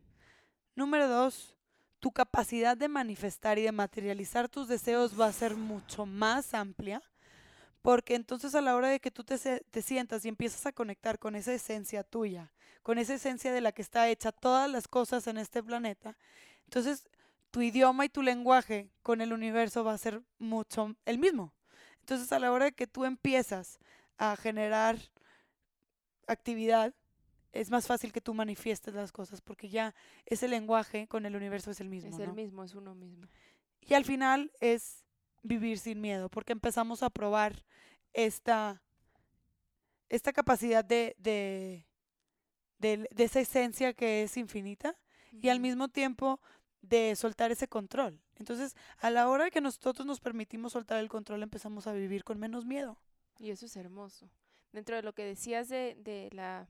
Número 0.74 1.09
dos, 1.09 1.57
tu 2.00 2.11
capacidad 2.11 2.76
de 2.76 2.88
manifestar 2.88 3.59
y 3.59 3.62
de 3.62 3.72
materializar 3.72 4.48
tus 4.48 4.66
deseos 4.68 5.18
va 5.18 5.26
a 5.26 5.33
ser 5.33 5.55
mucho 5.55 6.07
más 6.07 6.55
amplia 6.55 7.03
porque 7.83 8.14
entonces 8.14 8.55
a 8.55 8.61
la 8.61 8.76
hora 8.76 8.88
de 8.88 9.00
que 9.00 9.11
tú 9.11 9.24
te, 9.24 9.38
te, 9.38 9.83
sientas 9.83 10.24
y 10.24 10.29
empiezas 10.29 10.66
a 10.66 10.72
conectar 10.72 11.18
con 11.18 11.35
esa 11.35 11.53
esencia 11.53 12.03
tuya, 12.03 12.53
con 12.83 12.98
esa 12.98 13.14
esencia 13.14 13.53
de 13.53 13.61
la 13.61 13.72
que 13.72 13.83
está 13.83 14.09
hecha 14.09 14.33
todas 14.33 14.70
las 14.70 14.87
cosas 14.87 15.26
en 15.26 15.38
este 15.38 15.62
planeta, 15.62 16.16
entonces 16.70 17.04
tu 17.50 17.62
idioma 17.62 18.04
y 18.04 18.09
tu 18.09 18.22
lenguaje 18.22 18.92
con 19.02 19.20
el 19.20 19.33
universo 19.33 19.83
va 19.83 19.92
a 19.92 19.98
ser 19.98 20.22
mucho 20.38 20.94
el 21.04 21.18
mismo. 21.18 21.52
Entonces 21.98 22.30
a 22.30 22.38
la 22.38 22.52
hora 22.52 22.66
de 22.66 22.72
que 22.72 22.87
tú 22.87 23.04
empiezas 23.04 23.80
a 24.18 24.37
generar 24.37 24.96
actividad, 26.28 26.94
es 27.50 27.72
más 27.72 27.88
fácil 27.88 28.12
que 28.12 28.20
tú 28.20 28.35
manifiestes 28.35 28.94
las 28.94 29.11
cosas 29.11 29.40
porque 29.40 29.68
ya 29.68 29.96
ese 30.26 30.46
lenguaje 30.46 31.09
con 31.09 31.26
el 31.26 31.35
universo 31.35 31.72
es 31.72 31.80
el 31.80 31.88
mismo. 31.88 32.11
Es 32.11 32.20
el 32.20 32.35
mismo, 32.35 32.62
es 32.62 32.76
uno 32.76 32.94
mismo. 32.94 33.26
Y 33.80 33.94
al 33.94 34.04
final 34.04 34.52
es 34.61 35.04
vivir 35.42 35.80
sin 35.80 36.00
miedo 36.00 36.28
porque 36.28 36.52
empezamos 36.52 37.02
a 37.02 37.11
probar 37.11 37.64
esta, 38.12 38.80
esta 40.09 40.33
capacidad 40.33 40.85
de, 40.85 41.16
de, 41.18 41.85
de, 42.78 43.09
esa 43.24 43.40
esencia 43.40 43.92
que 43.92 44.22
es 44.22 44.37
infinita 44.37 44.96
y 45.33 45.48
al 45.48 45.59
mismo 45.59 45.88
tiempo 45.88 46.40
de 46.82 47.14
soltar 47.16 47.50
ese 47.50 47.68
control. 47.68 48.20
Entonces, 48.36 48.74
a 48.98 49.10
la 49.10 49.28
hora 49.28 49.50
que 49.50 49.60
nosotros 49.60 50.06
nos 50.06 50.20
permitimos 50.20 50.72
soltar 50.72 50.98
el 50.98 51.08
control, 51.08 51.42
empezamos 51.42 51.86
a 51.86 51.92
vivir 51.92 52.24
con 52.24 52.38
menos 52.38 52.64
miedo. 52.64 52.98
Y 53.38 53.50
eso 53.50 53.66
es 53.66 53.76
hermoso. 53.76 54.30
Dentro 54.72 54.96
de 54.96 55.02
lo 55.02 55.14
que 55.14 55.24
decías 55.24 55.68
de, 55.68 55.96
de 55.98 56.30
la 56.32 56.68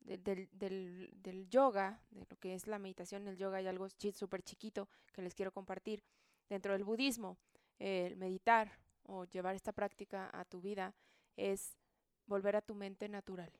del, 0.00 0.48
del, 0.52 1.10
del, 1.14 1.48
yoga, 1.48 2.02
de 2.10 2.26
lo 2.28 2.36
que 2.36 2.54
es 2.54 2.66
la 2.66 2.78
meditación, 2.78 3.26
el 3.28 3.36
yoga 3.36 3.58
hay 3.58 3.66
algo 3.66 3.88
súper 3.88 4.42
chiquito 4.42 4.88
que 5.12 5.22
les 5.22 5.34
quiero 5.34 5.52
compartir. 5.52 6.02
Dentro 6.48 6.72
del 6.72 6.84
budismo, 6.84 7.38
el 7.78 8.16
meditar 8.16 8.72
o 9.04 9.24
llevar 9.24 9.54
esta 9.54 9.72
práctica 9.72 10.30
a 10.32 10.44
tu 10.44 10.60
vida 10.60 10.94
es 11.36 11.78
volver 12.26 12.56
a 12.56 12.62
tu 12.62 12.74
mente 12.74 13.08
natural. 13.08 13.52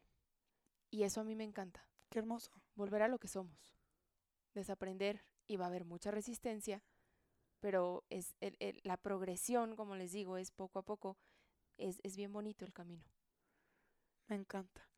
Y 0.90 1.04
eso 1.04 1.20
a 1.20 1.24
mí 1.24 1.34
me 1.34 1.44
encanta. 1.44 1.86
Qué 2.10 2.18
hermoso. 2.18 2.52
Volver 2.74 3.02
a 3.02 3.08
lo 3.08 3.18
que 3.18 3.28
somos. 3.28 3.72
Desaprender 4.52 5.22
y 5.46 5.56
va 5.56 5.66
a 5.66 5.68
haber 5.68 5.84
mucha 5.84 6.10
resistencia, 6.10 6.82
pero 7.60 8.04
es 8.10 8.34
la 8.82 8.96
progresión, 8.96 9.76
como 9.76 9.94
les 9.94 10.12
digo, 10.12 10.36
es 10.36 10.50
poco 10.50 10.78
a 10.78 10.82
poco, 10.82 11.16
es, 11.78 12.00
es 12.02 12.16
bien 12.16 12.32
bonito 12.32 12.64
el 12.64 12.72
camino. 12.72 13.04
Me 14.28 14.36
encanta. 14.36 14.88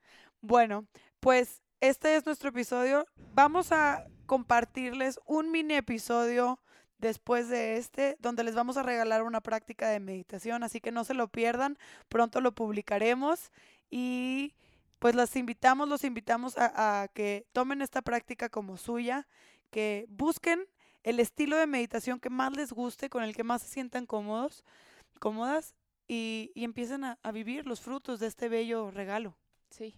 Bueno, 0.41 0.87
pues 1.21 1.63
este 1.81 2.17
es 2.17 2.27
nuestro 2.27 2.51
episodio. 2.51 3.07
Vamos 3.35 3.73
a 3.73 4.07
compartirles 4.27 5.19
un 5.27 5.51
mini 5.51 5.75
episodio 5.75 6.61
después 6.99 7.49
de 7.49 7.77
este, 7.77 8.17
donde 8.21 8.45
les 8.45 8.55
vamos 8.55 8.77
a 8.77 8.83
regalar 8.83 9.23
una 9.23 9.41
práctica 9.41 9.89
de 9.89 10.01
meditación, 10.01 10.63
así 10.63 10.81
que 10.81 10.93
no 10.93 11.05
se 11.05 11.15
lo 11.15 11.29
pierdan, 11.29 11.79
pronto 12.09 12.41
lo 12.41 12.55
publicaremos 12.55 13.51
y 13.91 14.55
pues 14.99 15.15
las 15.15 15.37
invitamos, 15.37 15.89
los 15.89 16.05
invitamos 16.05 16.55
a 16.57 17.09
que 17.13 17.47
tomen 17.53 17.83
esta 17.83 18.01
práctica 18.01 18.49
como 18.49 18.79
suya, 18.79 19.27
que 19.75 20.07
busquen 20.09 20.65
el 21.03 21.19
estilo 21.19 21.57
de 21.57 21.67
meditación 21.67 22.21
que 22.21 22.31
más 22.31 22.57
les 22.57 22.73
guste, 22.73 23.11
con 23.11 23.25
el 23.25 23.35
que 23.35 23.43
más 23.43 23.61
se 23.61 23.69
sientan 23.69 24.07
cómodos, 24.07 24.63
cómodas 25.19 25.75
y, 26.07 26.53
y 26.55 26.63
empiecen 26.63 27.03
a, 27.03 27.19
a 27.25 27.33
vivir 27.33 27.67
los 27.67 27.81
frutos 27.81 28.21
de 28.21 28.29
este 28.29 28.49
bello 28.49 28.93
regalo. 28.93 29.37
Sí, 29.71 29.97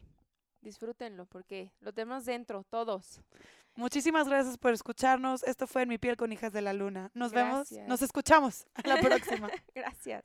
disfrútenlo 0.62 1.26
porque 1.26 1.70
lo 1.80 1.92
tenemos 1.92 2.24
dentro, 2.24 2.64
todos. 2.70 3.20
Muchísimas 3.74 4.26
gracias 4.26 4.56
por 4.56 4.72
escucharnos. 4.72 5.42
Esto 5.42 5.66
fue 5.66 5.82
En 5.82 5.90
mi 5.90 5.98
piel 5.98 6.16
con 6.16 6.32
Hijas 6.32 6.54
de 6.54 6.62
la 6.62 6.72
Luna. 6.72 7.10
Nos 7.12 7.32
vemos, 7.32 7.70
nos 7.86 8.00
escuchamos. 8.00 8.66
A 8.82 8.88
la 8.88 8.96
próxima. 8.96 9.50
gracias. 9.74 10.24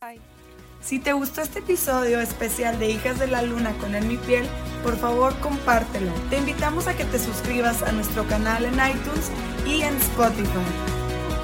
Si 0.84 1.00
te 1.00 1.14
gustó 1.14 1.42
este 1.42 1.60
episodio 1.60 2.20
especial 2.20 2.80
de 2.80 2.90
Hijas 2.90 3.20
de 3.20 3.28
la 3.28 3.44
Luna 3.44 3.72
con 3.80 3.94
En 3.96 4.08
mi 4.08 4.18
piel, 4.18 4.46
por 4.84 4.98
favor 4.98 5.40
compártelo. 5.40 6.12
Te 6.30 6.40
invitamos 6.40 6.88
a 6.88 6.96
que 6.96 7.06
te 7.06 7.20
suscribas 7.20 7.84
a 7.84 7.92
nuestro 7.92 8.28
canal 8.28 8.66
en 8.66 8.74
iTunes 8.74 9.32
y 9.66 9.84
en 9.84 9.96
Spotify. 9.98 10.50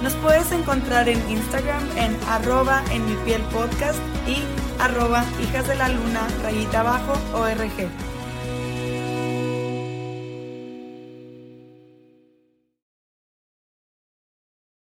Nos 0.01 0.15
puedes 0.15 0.51
encontrar 0.51 1.07
en 1.07 1.19
Instagram 1.29 1.83
en 1.97 2.17
arroba 2.29 2.83
en 2.91 3.05
mi 3.05 3.15
piel 3.25 3.41
podcast 3.53 3.99
y 4.27 4.43
arroba 4.81 5.23
hijas 5.43 5.67
de 5.67 5.75
la 5.75 5.89
luna 5.89 6.27
rayita 6.43 6.81
abajo 6.81 7.13
org. 7.33 8.06